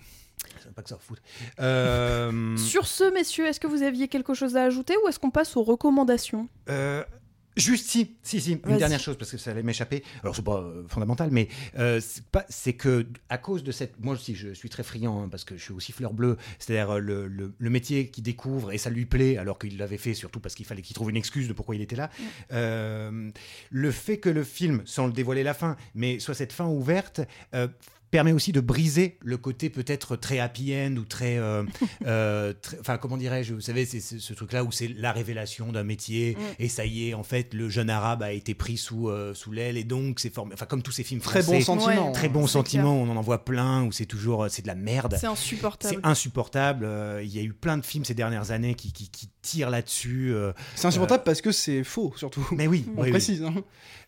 Pas 0.74 0.82
que 0.82 0.88
ça 0.88 0.98
fout. 1.00 1.18
Euh, 1.60 2.56
Sur 2.56 2.86
ce, 2.86 3.12
messieurs, 3.14 3.46
est-ce 3.46 3.60
que 3.60 3.66
vous 3.66 3.82
aviez 3.82 4.08
quelque 4.08 4.34
chose 4.34 4.56
à 4.56 4.64
ajouter 4.64 4.94
ou 5.04 5.08
est-ce 5.08 5.18
qu'on 5.18 5.30
passe 5.30 5.56
aux 5.56 5.62
recommandations? 5.62 6.48
Euh, 6.68 7.02
juste 7.56 7.88
si, 7.88 8.16
si, 8.22 8.40
si, 8.40 8.52
une 8.52 8.76
dernière 8.76 9.00
chose 9.00 9.16
parce 9.16 9.30
que 9.30 9.38
ça 9.38 9.50
allait 9.50 9.62
m'échapper. 9.62 10.02
Alors 10.22 10.36
c'est 10.36 10.44
pas 10.44 10.60
euh, 10.60 10.84
fondamental, 10.88 11.30
mais 11.32 11.48
euh, 11.78 12.00
c'est 12.00 12.24
pas, 12.26 12.44
c'est 12.48 12.74
que 12.74 13.06
à 13.28 13.38
cause 13.38 13.64
de 13.64 13.72
cette, 13.72 13.98
moi 14.00 14.14
aussi 14.14 14.34
je 14.34 14.52
suis 14.52 14.68
très 14.68 14.82
friand 14.82 15.22
hein, 15.22 15.28
parce 15.30 15.44
que 15.44 15.56
je 15.56 15.62
suis 15.62 15.72
aussi 15.72 15.92
fleur 15.92 16.12
bleue, 16.12 16.36
c'est-à-dire 16.58 16.96
euh, 16.96 16.98
le, 16.98 17.26
le, 17.26 17.54
le 17.56 17.70
métier 17.70 18.08
qu'il 18.08 18.24
découvre 18.24 18.72
et 18.72 18.78
ça 18.78 18.90
lui 18.90 19.06
plaît 19.06 19.38
alors 19.38 19.58
qu'il 19.58 19.78
l'avait 19.78 19.98
fait 19.98 20.14
surtout 20.14 20.40
parce 20.40 20.54
qu'il 20.54 20.66
fallait 20.66 20.82
qu'il 20.82 20.94
trouve 20.94 21.10
une 21.10 21.16
excuse 21.16 21.48
de 21.48 21.52
pourquoi 21.52 21.74
il 21.74 21.82
était 21.82 21.96
là. 21.96 22.10
Euh, 22.52 23.30
le 23.70 23.90
fait 23.90 24.18
que 24.18 24.28
le 24.28 24.44
film, 24.44 24.82
sans 24.84 25.06
le 25.06 25.12
dévoiler 25.12 25.42
la 25.42 25.54
fin, 25.54 25.76
mais 25.94 26.18
soit 26.18 26.34
cette 26.34 26.52
fin 26.52 26.66
ouverte. 26.66 27.20
Permet 28.10 28.32
aussi 28.32 28.52
de 28.52 28.60
briser 28.60 29.18
le 29.22 29.36
côté 29.36 29.68
peut-être 29.70 30.16
très 30.16 30.38
happy 30.38 30.74
end 30.74 30.96
ou 30.96 31.04
très, 31.04 31.38
euh, 31.38 31.64
euh, 32.06 32.52
très- 32.60 32.78
enfin 32.80 32.98
comment 32.98 33.16
dirais-je, 33.16 33.54
vous 33.54 33.60
savez, 33.60 33.84
c'est 33.84 34.00
ce 34.00 34.32
truc-là 34.34 34.64
où 34.64 34.72
c'est 34.72 34.88
la 34.88 35.12
révélation 35.12 35.72
d'un 35.72 35.82
métier 35.84 36.36
Mm. 36.36 36.40
et 36.60 36.68
ça 36.68 36.86
y 36.86 37.08
est, 37.08 37.14
en 37.14 37.22
fait, 37.22 37.52
le 37.54 37.68
jeune 37.68 37.90
arabe 37.90 38.22
a 38.22 38.32
été 38.32 38.54
pris 38.54 38.76
sous, 38.76 39.08
euh, 39.08 39.34
sous 39.34 39.52
l'aile 39.52 39.76
et 39.76 39.84
donc 39.84 40.20
c'est 40.20 40.32
formé, 40.32 40.54
enfin 40.54 40.66
comme 40.66 40.82
tous 40.82 40.92
ces 40.92 41.02
films 41.04 41.20
Très 41.20 41.42
français, 41.42 41.58
bon 41.58 41.64
sentiment. 41.64 42.06
Ouais. 42.06 42.12
très 42.12 42.28
bon 42.28 42.46
sentiment, 42.46 42.94
on 43.00 43.08
en 43.10 43.16
envoie 43.16 43.44
plein 43.44 43.82
où 43.84 43.92
c'est 43.92 44.06
toujours, 44.06 44.46
c'est 44.50 44.62
de 44.62 44.66
la 44.68 44.74
merde. 44.74 45.16
C'est 45.20 45.26
insupportable. 45.26 45.94
C'est 46.02 46.06
insupportable. 46.08 46.84
euh, 46.84 47.22
Il 47.24 47.34
y 47.34 47.38
a 47.38 47.42
eu 47.42 47.52
plein 47.52 47.76
de 47.78 47.84
films 47.84 48.04
ces 48.04 48.14
dernières 48.14 48.50
années 48.50 48.74
qui, 48.74 48.92
qui, 48.92 49.08
qui 49.10 49.28
tirent 49.42 49.70
là-dessus. 49.70 50.32
euh, 50.32 50.52
C'est 50.74 50.86
insupportable 50.86 51.24
parce 51.24 51.40
que 51.40 51.52
c'est 51.52 51.84
faux, 51.84 52.12
surtout. 52.16 52.46
mais 52.52 52.66
oui, 52.66 52.84
On 52.96 53.00
oui, 53.00 53.04
oui. 53.06 53.10
précise. 53.10 53.42
hein. 53.42 53.54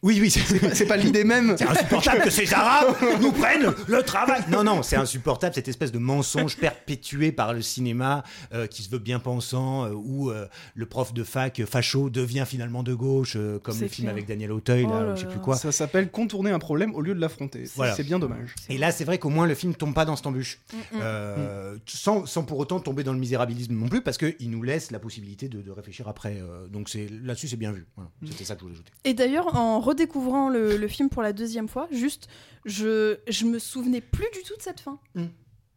Oui, 0.02 0.18
oui, 0.20 0.30
c'est 0.30 0.74
C'est 0.74 0.86
pas 0.86 0.96
l'idée 1.04 1.24
même. 1.24 1.56
c'est 1.58 1.66
insupportable 1.66 2.22
que 2.22 2.30
ces 2.30 2.52
Arabes 2.54 2.94
nous 3.20 3.32
prennent 3.32 3.72
le 3.88 3.97
travail. 4.02 4.42
Non, 4.50 4.64
non, 4.64 4.82
c'est 4.82 4.96
insupportable 4.96 5.54
cette 5.54 5.68
espèce 5.68 5.92
de 5.92 5.98
mensonge 5.98 6.56
perpétué 6.56 7.32
par 7.32 7.52
le 7.54 7.62
cinéma 7.62 8.22
euh, 8.52 8.66
qui 8.66 8.82
se 8.82 8.90
veut 8.90 8.98
bien 8.98 9.18
pensant, 9.18 9.84
euh, 9.86 9.92
où 9.92 10.30
euh, 10.30 10.46
le 10.74 10.86
prof 10.86 11.12
de 11.14 11.24
fac 11.24 11.62
facho 11.64 12.10
devient 12.10 12.44
finalement 12.46 12.82
de 12.82 12.94
gauche, 12.94 13.34
euh, 13.36 13.58
comme 13.58 13.78
le 13.80 13.88
film 13.88 14.06
clair. 14.06 14.12
avec 14.12 14.26
Daniel 14.26 14.52
Auteuil, 14.52 14.84
Oh 14.86 14.90
là, 14.92 15.14
je 15.14 15.20
sais 15.22 15.26
plus 15.26 15.40
quoi. 15.40 15.56
Ça 15.56 15.72
s'appelle 15.72 16.10
contourner 16.10 16.50
un 16.50 16.58
problème 16.58 16.94
au 16.94 17.00
lieu 17.00 17.14
de 17.14 17.20
l'affronter. 17.20 17.64
Voilà. 17.76 17.94
C'est 17.94 18.04
bien 18.04 18.18
dommage. 18.18 18.54
Et 18.68 18.78
là, 18.78 18.90
c'est 18.92 19.04
vrai 19.04 19.18
qu'au 19.18 19.30
moins 19.30 19.46
le 19.46 19.54
film 19.54 19.74
tombe 19.74 19.94
pas 19.94 20.04
dans 20.04 20.16
cette 20.16 20.26
embûche, 20.26 20.60
Mm, 20.72 20.96
mm. 20.96 21.00
Euh, 21.02 21.76
sans, 21.86 22.26
sans 22.26 22.42
pour 22.44 22.58
autant 22.58 22.80
tomber 22.80 23.02
dans 23.04 23.12
le 23.12 23.18
misérabilisme 23.18 23.74
non 23.74 23.88
plus, 23.88 24.00
parce 24.02 24.18
qu'il 24.18 24.50
nous 24.50 24.62
laisse 24.62 24.90
la 24.90 24.98
possibilité 24.98 25.48
de, 25.48 25.60
de 25.62 25.70
réfléchir 25.70 26.08
après. 26.08 26.38
euh, 26.40 26.66
donc 26.68 26.88
c'est 26.88 27.08
là-dessus, 27.22 27.48
c'est 27.48 27.56
bien 27.56 27.72
vu. 27.72 27.86
Voilà. 27.96 28.10
C'était 28.26 28.44
ça 28.44 28.54
que 28.54 28.60
je 28.60 28.64
voulais 28.64 28.74
ajouter. 28.74 28.92
Et 29.04 29.14
d'ailleurs, 29.14 29.54
en 29.56 29.80
redécouvrant 29.80 30.48
le, 30.48 30.76
le 30.76 30.88
film 30.88 31.08
pour 31.08 31.22
la 31.22 31.32
deuxième 31.32 31.68
fois, 31.68 31.88
juste, 31.90 32.28
je, 32.64 33.18
je 33.28 33.44
me 33.44 33.58
souvenais 33.78 34.00
plus 34.00 34.28
du 34.32 34.42
tout 34.42 34.56
de 34.56 34.62
cette 34.62 34.80
fin. 34.80 34.98
Mm. 35.14 35.26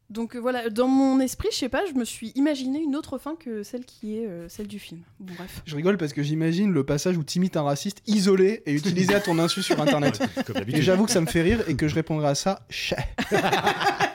Donc 0.09 0.35
euh, 0.35 0.39
voilà, 0.39 0.69
dans 0.69 0.89
mon 0.89 1.21
esprit, 1.21 1.47
je 1.53 1.57
sais 1.57 1.69
pas, 1.69 1.83
je 1.85 1.97
me 1.97 2.03
suis 2.03 2.33
imaginé 2.35 2.79
une 2.79 2.97
autre 2.97 3.17
fin 3.17 3.35
que 3.37 3.63
celle 3.63 3.85
qui 3.85 4.17
est 4.17 4.27
euh, 4.27 4.49
celle 4.49 4.67
du 4.67 4.77
film. 4.77 5.01
Bon, 5.21 5.33
bref. 5.37 5.61
Je 5.65 5.75
rigole 5.75 5.97
parce 5.97 6.11
que 6.11 6.21
j'imagine 6.21 6.73
le 6.73 6.83
passage 6.83 7.17
où 7.17 7.23
t'imites 7.23 7.55
un 7.55 7.63
raciste 7.63 8.01
isolé 8.07 8.61
et 8.65 8.73
utilisé 8.73 9.15
à 9.15 9.21
ton 9.21 9.39
insu 9.39 9.63
sur 9.63 9.81
internet. 9.81 10.21
Comme 10.45 10.57
Et 10.67 10.81
j'avoue 10.81 11.05
que 11.05 11.11
ça 11.11 11.21
me 11.21 11.27
fait 11.27 11.41
rire 11.41 11.63
et 11.69 11.75
que 11.75 11.87
je 11.87 11.95
répondrai 11.95 12.27
à 12.27 12.35
ça. 12.35 12.67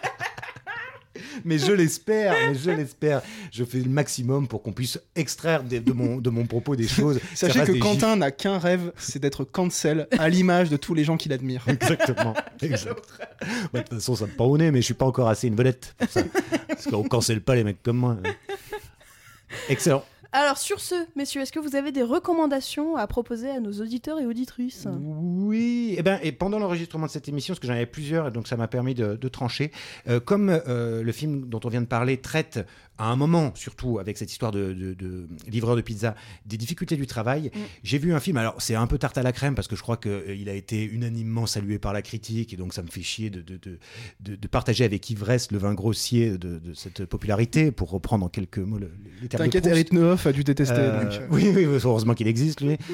Mais 1.47 1.59
je 1.59 1.71
l'espère, 1.71 2.35
mais 2.49 2.55
je 2.57 2.71
l'espère. 2.71 3.23
Je 3.53 3.65
fais 3.65 3.79
le 3.79 3.89
maximum 3.89 4.49
pour 4.49 4.63
qu'on 4.63 4.73
puisse 4.73 4.99
extraire 5.15 5.63
de, 5.63 5.79
de 5.79 5.93
mon, 5.93 6.17
de 6.17 6.29
mon 6.29 6.45
propos 6.45 6.75
des 6.75 6.89
choses. 6.89 7.21
Sachez 7.35 7.61
que 7.61 7.73
Quentin 7.79 8.17
n'a 8.17 8.33
qu'un 8.33 8.59
rêve, 8.59 8.93
c'est 8.99 9.21
d'être 9.21 9.45
cancel 9.45 10.09
à 10.19 10.29
l'image 10.29 10.71
de 10.71 10.77
tous 10.77 10.93
les 10.93 11.05
gens 11.05 11.17
qui 11.17 11.29
l'admirent. 11.29 11.63
gifs. 11.67 11.75
Exactement. 11.83 12.35
exact. 12.61 12.99
Ouais, 13.73 13.81
De 13.81 13.87
toute 13.89 13.95
façon, 13.95 14.17
ça 14.17 14.27
me 14.27 14.33
prend 14.33 14.47
au 14.47 14.59
nez, 14.59 14.73
mais 14.73 14.81
je 14.81 14.87
suis 14.87 14.95
pas 14.95 15.07
encore 15.07 15.29
assez 15.29 15.47
une 15.47 15.55
vedette 15.55 15.95
pour 15.97 16.11
ça. 16.11 16.23
Parce 16.67 16.87
qu'on 16.87 17.05
cancelle 17.05 17.41
pas 17.41 17.55
les 17.55 17.63
mecs 17.63 17.83
comme 17.83 17.99
moi. 17.99 18.17
Excellent. 19.69 20.05
Alors 20.33 20.59
sur 20.59 20.81
ce, 20.81 20.95
messieurs, 21.15 21.41
est-ce 21.43 21.53
que 21.53 21.59
vous 21.59 21.77
avez 21.77 21.93
des 21.93 22.03
recommandations 22.03 22.97
à 22.97 23.07
proposer 23.07 23.51
à 23.51 23.61
nos 23.61 23.73
auditeurs 23.81 24.19
et 24.19 24.27
auditrices 24.27 24.87
Oui, 25.01 25.95
et 25.97 26.03
ben 26.03 26.19
et 26.23 26.33
pendant 26.33 26.59
l'enregistrement 26.59 27.07
de 27.07 27.11
cette 27.11 27.29
émission, 27.29 27.53
parce 27.53 27.61
que 27.61 27.67
j'en 27.67 27.75
avais 27.75 27.87
plusieurs, 27.87 28.29
et 28.29 28.31
donc 28.31 28.47
ça 28.49 28.57
m'a 28.57 28.69
permis 28.69 28.95
de, 28.95 29.17
de 29.17 29.29
trancher. 29.29 29.71
euh, 30.09 30.21
comme 30.21 30.51
euh, 30.51 31.03
le 31.03 31.13
film 31.13 31.49
dont 31.49 31.61
on 31.65 31.69
vient 31.69 31.81
de 31.81 31.87
parler 31.87 32.17
traite 32.19 32.61
à 32.99 33.11
un 33.11 33.17
moment, 33.17 33.53
surtout 33.55 33.99
avec 33.99 34.17
cette 34.17 34.31
histoire 34.33 34.53
de, 34.53 34.73
de- 34.73 34.95
de 34.95 35.27
livreur 35.49 35.77
de 35.77 35.81
pizza, 35.83 36.15
des 36.47 36.57
difficultés 36.57 36.97
du 36.97 37.07
travail, 37.07 37.51
Mm. 37.55 37.59
j'ai 37.83 37.99
vu 37.99 38.15
un 38.15 38.21
film. 38.21 38.37
Alors 38.39 38.55
c'est 38.59 38.75
un 38.75 38.87
peu 38.87 38.99
tarte 38.99 39.19
à 39.19 39.23
la 39.23 39.33
crème 39.33 39.55
parce 39.55 39.69
que 39.69 39.77
je 39.77 39.83
crois 39.83 39.97
qu'il 39.97 40.49
a 40.49 40.55
été 40.55 40.83
unanimement 40.85 41.47
salué 41.47 41.79
par 41.79 41.93
la 41.93 42.03
critique, 42.03 42.53
et 42.55 42.57
donc 42.57 42.73
ça 42.75 42.83
me 42.83 42.89
fait 42.89 43.03
chier 43.03 43.31
de, 43.31 43.41
de, 43.43 43.57
de, 43.59 43.79
de- 44.21 44.37
de 44.37 44.49
partager 44.49 44.85
avec 44.85 45.09
ivresse 45.11 45.51
le 45.53 45.59
vin 45.59 45.75
grossier 45.75 46.31
de, 46.39 46.59
de 46.59 46.75
cette 46.75 47.05
popularité, 47.05 47.71
pour 47.71 47.91
reprendre 47.91 48.25
en 48.25 48.29
quelques 48.29 48.59
mots 48.59 48.79
le- 48.79 48.91
les 49.23 49.29
termes 49.29 49.45
de 49.47 49.51
T'inquiète. 49.51 49.67
Eric 49.67 49.93
Neuf 49.93 50.27
a 50.27 50.33
dû 50.33 50.45
détester. 50.45 50.75
Euh, 50.79 51.03
donc, 51.05 51.13
euh, 51.21 51.27
oui, 51.31 51.51
oui, 51.55 51.67
oui, 51.67 51.79
heureusement 51.85 52.15
qu'il 52.15 52.29
existe, 52.29 52.61
lui. 52.63 52.77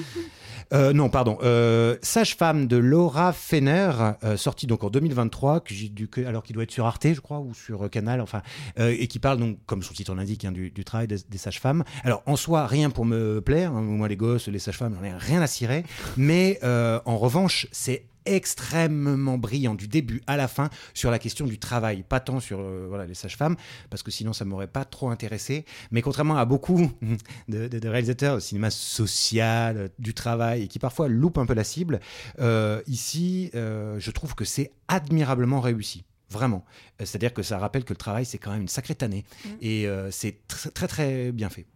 Euh, 0.73 0.93
non, 0.93 1.09
pardon. 1.09 1.39
Euh, 1.43 1.97
Sage-femme 2.03 2.67
de 2.67 2.77
Laura 2.77 3.33
Fenner, 3.33 3.91
euh, 4.25 4.37
sortie 4.37 4.67
donc 4.67 4.85
en 4.85 4.91
2023, 4.91 5.61
que 5.61 5.75
j'ai 5.75 5.93
alors 6.27 6.43
qu'il 6.43 6.55
doit 6.55 6.65
être 6.65 6.71
sur 6.71 6.87
Arte, 6.87 7.07
je 7.13 7.21
crois, 7.21 7.41
ou 7.41 7.55
sur 7.55 7.85
euh, 7.85 7.89
Canal, 7.89 8.21
enfin, 8.21 8.43
euh, 8.79 8.95
et 8.99 9.07
qui 9.07 9.19
parle 9.19 9.39
donc, 9.39 9.59
comme 9.67 9.83
son 9.83 9.93
titre 9.95 10.15
l'indique, 10.15 10.45
hein, 10.45 10.53
du, 10.53 10.73
travail 10.85 11.07
des, 11.07 11.17
des 11.29 11.39
sages-femmes. 11.39 11.85
Alors, 12.05 12.23
en 12.27 12.37
soi, 12.37 12.67
rien 12.67 12.91
pour 12.91 13.05
me 13.05 13.41
plaire. 13.41 13.73
hein, 13.73 13.83
moi, 13.83 14.09
les 14.09 14.17
gosses, 14.17 14.49
les 14.49 14.59
sages-femmes, 14.59 14.97
j'en 14.99 15.05
ai 15.05 15.13
rien 15.13 15.43
à 15.43 15.47
cirer. 15.47 15.85
Mais 16.17 16.59
euh, 16.63 17.01
en 17.05 17.19
revanche, 17.19 17.67
c'est 17.73 18.05
extrêmement 18.27 19.39
brillant 19.39 19.75
du 19.75 19.89
début 19.89 20.23
à 20.27 20.37
la 20.37 20.49
fin 20.49 20.71
sur 20.95 21.11
la 21.11 21.19
question 21.19 21.47
du 21.47 21.59
travail, 21.59 22.03
pas 22.03 22.21
tant 22.21 22.41
sur 22.41 22.61
euh, 22.61 22.87
voilà, 22.89 23.07
les 23.07 23.15
sages-femmes, 23.15 23.57
parce 23.91 24.03
que 24.03 24.11
sinon 24.11 24.33
ça 24.33 24.45
m'aurait 24.45 24.67
pas 24.67 24.85
trop 24.85 25.11
intéressé. 25.11 25.65
Mais 25.91 26.03
contrairement 26.03 26.37
à 26.37 26.45
beaucoup 26.45 26.91
de, 27.49 27.69
de- 27.69 27.79
de 27.79 27.89
réalisateurs 27.89 28.37
au 28.37 28.41
cinéma 28.41 28.71
social, 28.71 29.77
euh, 29.77 29.89
du 29.99 30.15
travail, 30.15 30.63
et 30.63 30.69
qui 30.69 30.79
parfois 30.79 31.09
loupent 31.09 31.39
un 31.39 31.47
peu 31.47 31.55
la 31.55 31.65
cible, 31.65 32.01
euh, 32.41 32.81
ici, 32.87 33.51
euh, 33.55 33.99
je 33.99 34.11
trouve 34.11 34.35
que 34.35 34.45
c'est 34.45 34.73
admirablement 34.89 35.61
réussi. 35.61 36.05
Vraiment. 36.31 36.65
C'est-à-dire 36.99 37.35
que 37.35 37.43
ça 37.43 37.59
rappelle 37.59 37.85
que 37.85 37.93
le 37.93 37.99
travail, 37.99 38.25
c'est 38.25 38.39
quand 38.39 38.53
même 38.53 38.63
une 38.63 38.69
sacrée 38.69 38.95
tannée. 38.95 39.25
Mm. 39.45 39.49
Et 39.61 39.87
euh, 39.87 40.11
c'est 40.11 40.39
tr- 40.49 40.71
très, 40.73 40.89
très 40.89 41.31
bien 41.33 41.51
fait. 41.51 41.67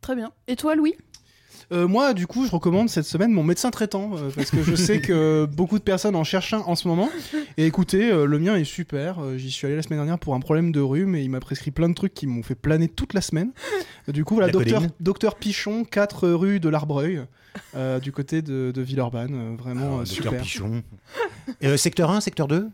Très 0.00 0.14
bien. 0.14 0.30
Et 0.46 0.54
toi, 0.54 0.76
Louis? 0.76 0.94
Euh, 1.70 1.86
moi, 1.86 2.14
du 2.14 2.26
coup, 2.26 2.46
je 2.46 2.50
recommande 2.50 2.88
cette 2.88 3.04
semaine 3.04 3.30
mon 3.30 3.42
médecin 3.42 3.70
traitant 3.70 4.12
euh, 4.16 4.30
parce 4.34 4.50
que 4.50 4.62
je 4.62 4.74
sais 4.76 5.00
que 5.00 5.46
beaucoup 5.46 5.78
de 5.78 5.82
personnes 5.84 6.16
en 6.16 6.24
cherchent 6.24 6.54
un 6.54 6.60
en 6.60 6.74
ce 6.74 6.88
moment. 6.88 7.10
Et 7.56 7.66
écoutez, 7.66 8.10
euh, 8.10 8.24
le 8.24 8.38
mien 8.38 8.56
est 8.56 8.64
super. 8.64 9.18
J'y 9.36 9.50
suis 9.50 9.66
allé 9.66 9.76
la 9.76 9.82
semaine 9.82 9.98
dernière 9.98 10.18
pour 10.18 10.34
un 10.34 10.40
problème 10.40 10.72
de 10.72 10.80
rhume 10.80 11.14
et 11.14 11.22
il 11.22 11.30
m'a 11.30 11.40
prescrit 11.40 11.70
plein 11.70 11.88
de 11.88 11.94
trucs 11.94 12.14
qui 12.14 12.26
m'ont 12.26 12.42
fait 12.42 12.54
planer 12.54 12.88
toute 12.88 13.12
la 13.12 13.20
semaine. 13.20 13.50
Du 14.08 14.24
coup, 14.24 14.34
voilà, 14.34 14.46
La 14.46 14.80
docteur, 15.00 15.34
Pichon, 15.34 15.84
4 15.84 16.28
rue 16.30 16.60
de 16.60 16.68
l'Arbreuil, 16.70 17.22
du 18.02 18.12
côté 18.12 18.40
de, 18.40 18.72
de 18.74 18.80
Villeurbanne. 18.82 19.56
Vraiment 19.56 19.80
Alors, 19.80 20.00
euh, 20.00 20.04
Docteur 20.04 20.32
super. 20.32 20.42
Pichon. 20.42 20.82
Secteur 21.76 22.10
1, 22.10 22.20
secteur 22.20 22.48
2 22.48 22.68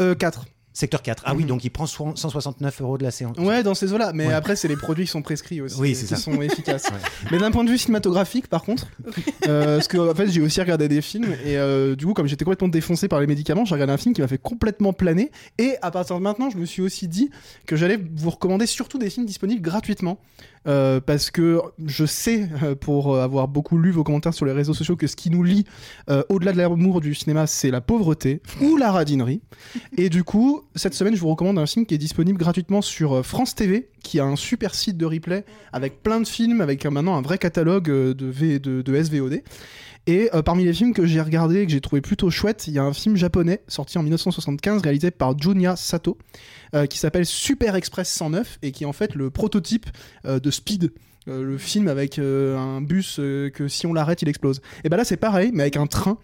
Euh, 0.00 0.14
4. 0.14 0.46
Secteur 0.74 1.02
4. 1.02 1.22
Ah 1.26 1.34
oui, 1.34 1.42
Mhm. 1.42 1.48
donc 1.48 1.64
il 1.64 1.70
prend 1.70 1.86
so- 1.86 2.12
169 2.14 2.80
euros 2.80 2.96
de 2.98 3.02
la 3.02 3.10
séance. 3.10 3.36
Ouais, 3.38 3.62
dans 3.62 3.74
ces 3.74 3.92
eaux-là. 3.92 4.12
Mais 4.14 4.28
Ouais. 4.28 4.32
après, 4.32 4.56
c'est 4.56 4.68
les 4.68 4.76
produits 4.76 5.04
qui 5.04 5.10
sont 5.10 5.20
prescrits 5.22 5.60
aussi. 5.60 5.78
Oui, 5.80 5.90
euh, 5.92 5.94
c'est 5.94 6.02
qui 6.06 6.14
ça. 6.14 6.16
sont 6.16 6.32
efficaces. 6.42 6.84
Ouais. 6.86 6.96
Mais 7.30 7.38
d'un 7.38 7.50
point 7.50 7.64
de 7.64 7.70
vue 7.70 7.78
cinématographique, 7.78 8.46
par 8.48 8.62
contre, 8.62 8.86
euh, 9.48 9.76
parce 9.76 9.88
que 9.88 9.98
en 9.98 10.14
fait, 10.14 10.28
j'ai 10.28 10.40
aussi 10.40 10.60
regardé 10.60 10.88
des 10.88 11.02
films 11.02 11.32
et 11.44 11.58
euh, 11.58 11.94
du 11.94 12.06
coup, 12.06 12.14
comme 12.14 12.26
j'étais 12.26 12.44
complètement 12.44 12.68
défoncé 12.68 13.08
par 13.08 13.20
les 13.20 13.26
médicaments, 13.26 13.64
j'ai 13.64 13.74
regardé 13.74 13.92
un 13.92 13.96
film 13.98 14.14
qui 14.14 14.20
m'a 14.22 14.28
fait 14.28 14.38
complètement 14.38 14.92
planer. 14.92 15.30
Et 15.58 15.74
à 15.82 15.90
partir 15.90 16.16
de 16.16 16.22
maintenant, 16.22 16.48
je 16.50 16.56
me 16.56 16.64
suis 16.64 16.82
aussi 16.82 17.06
dit 17.08 17.30
que 17.66 17.76
j'allais 17.76 17.98
vous 18.16 18.30
recommander 18.30 18.66
surtout 18.66 18.98
des 18.98 19.10
films 19.10 19.26
disponibles 19.26 19.60
gratuitement. 19.62 20.18
euh, 20.68 21.00
parce 21.00 21.32
que 21.32 21.60
je 21.84 22.06
sais, 22.06 22.48
euh, 22.62 22.76
pour 22.76 23.18
avoir 23.18 23.48
beaucoup 23.48 23.78
lu 23.78 23.90
vos 23.90 24.04
commentaires 24.04 24.32
sur 24.32 24.46
les 24.46 24.52
réseaux 24.52 24.74
sociaux, 24.74 24.94
que 24.94 25.08
ce 25.08 25.16
qui 25.16 25.28
nous 25.28 25.42
lie 25.42 25.64
euh, 26.08 26.22
au-delà 26.28 26.52
de 26.52 26.58
l'amour 26.58 27.00
du 27.00 27.16
cinéma, 27.16 27.48
c'est 27.48 27.72
la 27.72 27.80
pauvreté 27.80 28.40
ou 28.60 28.76
la 28.76 28.92
radinerie. 28.92 29.40
Et 29.98 30.08
du 30.08 30.22
coup, 30.22 30.61
cette 30.74 30.94
semaine, 30.94 31.14
je 31.14 31.20
vous 31.20 31.28
recommande 31.28 31.58
un 31.58 31.66
film 31.66 31.86
qui 31.86 31.94
est 31.94 31.98
disponible 31.98 32.38
gratuitement 32.38 32.82
sur 32.82 33.12
euh, 33.14 33.22
France 33.22 33.54
TV, 33.54 33.88
qui 34.02 34.20
a 34.20 34.24
un 34.24 34.36
super 34.36 34.74
site 34.74 34.96
de 34.96 35.06
replay 35.06 35.44
avec 35.72 36.02
plein 36.02 36.20
de 36.20 36.26
films, 36.26 36.60
avec 36.60 36.84
maintenant 36.86 37.16
un 37.16 37.22
vrai 37.22 37.38
catalogue 37.38 37.90
euh, 37.90 38.14
de, 38.14 38.26
V- 38.26 38.58
de, 38.58 39.02
SVOD. 39.02 39.42
Et 40.06 40.30
euh, 40.34 40.42
parmi 40.42 40.64
les 40.64 40.72
films 40.72 40.94
que 40.94 41.06
j'ai 41.06 41.20
regardés 41.20 41.60
et 41.60 41.66
que 41.66 41.72
j'ai 41.72 41.80
trouvé 41.80 42.00
plutôt 42.00 42.30
chouette, 42.30 42.66
il 42.66 42.74
y 42.74 42.78
a 42.78 42.82
un 42.82 42.92
film 42.92 43.16
japonais 43.16 43.62
sorti 43.68 43.98
en 43.98 44.02
1975 44.02 44.82
réalisé 44.82 45.10
par 45.10 45.38
Junya 45.38 45.76
Sato 45.76 46.18
qui 46.88 46.96
s'appelle 46.98 47.26
Super 47.26 47.74
Express 47.76 48.08
109 48.08 48.58
et 48.62 48.72
qui 48.72 48.84
est 48.84 48.86
en 48.86 48.94
fait 48.94 49.14
le 49.14 49.28
prototype 49.28 49.86
de 50.24 50.50
Speed. 50.50 50.90
le 51.26 51.58
film 51.58 51.86
avec 51.86 52.18
un 52.18 52.80
bus 52.80 53.16
que 53.16 53.68
si 53.68 53.86
on 53.86 53.92
l'arrête 53.92 54.22
il 54.22 54.28
explose. 54.30 54.62
Et 54.82 54.88
ben 54.88 54.96
là 54.96 55.04
c'est 55.04 55.18
pareil 55.18 55.50
mais 55.52 55.64
avec 55.64 55.76
un 55.76 55.86
train. 55.86 56.16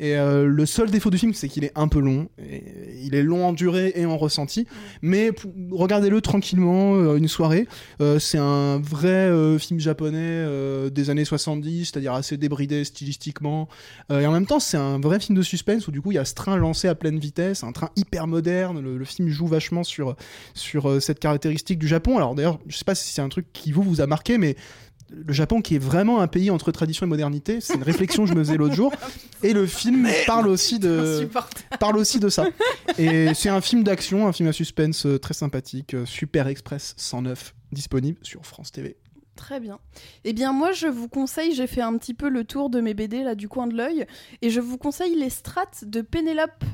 Et 0.00 0.16
euh, 0.16 0.46
le 0.46 0.66
seul 0.66 0.90
défaut 0.90 1.10
du 1.10 1.18
film 1.18 1.34
c'est 1.34 1.48
qu'il 1.48 1.64
est 1.64 1.72
un 1.74 1.88
peu 1.88 2.00
long. 2.00 2.28
Et 2.38 2.62
il 3.02 3.14
est 3.14 3.22
long 3.22 3.46
en 3.46 3.52
durée 3.52 3.92
et 3.94 4.06
en 4.06 4.16
ressenti. 4.16 4.66
Mais 5.02 5.30
regardez-le 5.70 6.20
tranquillement 6.20 6.94
euh, 6.96 7.16
une 7.16 7.28
soirée. 7.28 7.66
Euh, 8.00 8.18
c'est 8.18 8.38
un 8.38 8.78
vrai 8.80 9.30
film 9.58 9.80
japonais 9.80 10.44
des 10.90 11.10
années 11.10 11.24
70, 11.24 11.86
c'est-à-dire 11.86 12.12
assez 12.14 12.36
débridé 12.36 12.84
stylistiquement. 12.84 13.68
Et 14.10 14.26
en 14.26 14.32
même 14.32 14.46
temps, 14.46 14.60
c'est 14.60 14.76
un 14.76 14.98
vrai 14.98 15.20
film 15.20 15.36
de 15.36 15.42
suspense 15.42 15.86
où 15.88 15.92
du 15.92 16.00
coup 16.00 16.12
il 16.12 16.16
y 16.16 16.18
a 16.18 16.24
ce 16.24 16.34
train 16.34 16.56
lancé 16.56 16.88
à 16.88 16.94
pleine 16.94 17.18
vitesse, 17.18 17.64
un 17.64 17.72
train 17.72 17.90
hyper 17.96 18.26
moderne. 18.26 18.80
Le, 18.80 18.98
le 18.98 19.04
film 19.04 19.28
joue 19.28 19.46
vachement 19.46 19.84
sur, 19.84 20.16
sur 20.54 21.00
cette 21.02 21.20
caractéristique 21.20 21.78
du 21.78 21.88
Japon. 21.88 22.16
Alors 22.16 22.34
d'ailleurs, 22.34 22.58
je 22.66 22.76
sais 22.76 22.84
pas 22.84 22.94
si 22.94 23.12
c'est 23.12 23.22
un 23.22 23.28
truc 23.28 23.46
qui 23.52 23.72
vous 23.72 23.82
vous 23.82 24.00
a 24.00 24.06
marqué, 24.06 24.38
mais 24.38 24.56
le 25.10 25.32
Japon 25.32 25.60
qui 25.60 25.76
est 25.76 25.78
vraiment 25.78 26.20
un 26.20 26.26
pays 26.26 26.50
entre 26.50 26.72
tradition 26.72 27.06
et 27.06 27.08
modernité, 27.08 27.60
c'est 27.60 27.74
une 27.74 27.82
réflexion 27.82 28.24
que 28.24 28.30
je 28.30 28.34
me 28.34 28.42
faisais 28.42 28.56
l'autre 28.56 28.74
jour. 28.74 28.92
Et 29.42 29.52
le 29.52 29.66
film 29.66 30.08
parle 30.26 30.48
aussi 30.48 30.78
de 30.78 31.28
parle 31.78 31.96
aussi 31.96 32.20
de 32.20 32.28
ça. 32.28 32.46
Et 32.98 33.32
c'est 33.34 33.48
un 33.48 33.60
film 33.60 33.84
d'action, 33.84 34.26
un 34.26 34.32
film 34.32 34.48
à 34.48 34.52
suspense 34.52 35.06
euh, 35.06 35.18
très 35.18 35.34
sympathique, 35.34 35.94
euh, 35.94 36.06
Super 36.06 36.46
Express 36.46 36.94
109, 36.96 37.54
disponible 37.72 38.18
sur 38.22 38.46
France 38.46 38.72
TV. 38.72 38.96
Très 39.36 39.58
bien. 39.58 39.80
Eh 40.24 40.32
bien, 40.32 40.52
moi, 40.52 40.72
je 40.72 40.86
vous 40.86 41.08
conseille, 41.08 41.54
j'ai 41.54 41.66
fait 41.66 41.80
un 41.80 41.96
petit 41.98 42.14
peu 42.14 42.28
le 42.28 42.44
tour 42.44 42.70
de 42.70 42.80
mes 42.80 42.94
BD 42.94 43.24
là 43.24 43.34
du 43.34 43.48
coin 43.48 43.66
de 43.66 43.76
l'œil, 43.76 44.06
et 44.42 44.50
je 44.50 44.60
vous 44.60 44.78
conseille 44.78 45.16
les 45.16 45.30
strates 45.30 45.84
de 45.84 46.02
Pénélope 46.02 46.64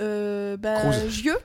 euh, 0.00 0.56
Bagieux, 0.56 1.36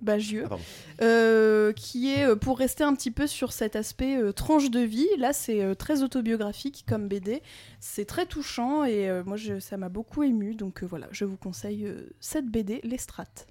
Bagieux 0.00 0.42
Ah, 0.44 0.48
pardon. 0.48 0.64
euh, 1.02 1.72
qui 1.72 2.10
est 2.12 2.24
euh, 2.26 2.36
pour 2.36 2.58
rester 2.58 2.84
un 2.84 2.94
petit 2.94 3.10
peu 3.10 3.26
sur 3.26 3.52
cet 3.52 3.76
aspect 3.76 4.16
euh, 4.16 4.32
tranche 4.32 4.70
de 4.70 4.80
vie. 4.80 5.08
Là, 5.18 5.32
c'est 5.32 5.62
euh, 5.62 5.74
très 5.74 6.02
autobiographique 6.02 6.84
comme 6.88 7.08
BD. 7.08 7.42
C'est 7.80 8.04
très 8.04 8.26
touchant 8.26 8.84
et 8.84 9.08
euh, 9.08 9.22
moi, 9.24 9.36
je- 9.36 9.58
ça 9.60 9.76
m'a 9.76 9.88
beaucoup 9.88 10.22
ému. 10.22 10.54
Donc 10.54 10.82
euh, 10.82 10.86
voilà, 10.86 11.08
je 11.12 11.24
vous 11.24 11.36
conseille 11.36 11.86
euh, 11.86 12.08
cette 12.20 12.46
BD, 12.46 12.80
Les 12.84 12.98
Strates. 12.98 13.46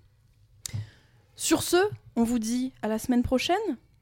Sur 1.36 1.64
ce, 1.64 1.78
on 2.16 2.24
vous 2.24 2.40
dit 2.40 2.72
à 2.82 2.88
la 2.88 3.00
semaine 3.00 3.24
prochaine. 3.24 3.56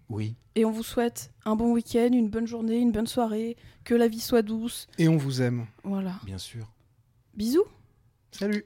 Oui. 0.10 0.36
Et 0.55 0.65
on 0.65 0.71
vous 0.71 0.84
souhaite 0.84 1.32
un 1.45 1.55
bon 1.55 1.71
week-end, 1.71 2.10
une 2.12 2.29
bonne 2.29 2.47
journée, 2.47 2.77
une 2.79 2.91
bonne 2.91 3.08
soirée, 3.08 3.55
que 3.86 3.93
la 3.95 4.08
vie 4.08 4.19
soit 4.19 4.41
douce. 4.41 4.88
Et 4.97 5.08
on 5.08 5.15
vous 5.17 5.41
aime. 5.41 5.67
Voilà. 5.84 6.15
Bien 6.25 6.38
sûr. 6.39 6.65
Bisous. 7.36 7.63
Salut 8.32 8.65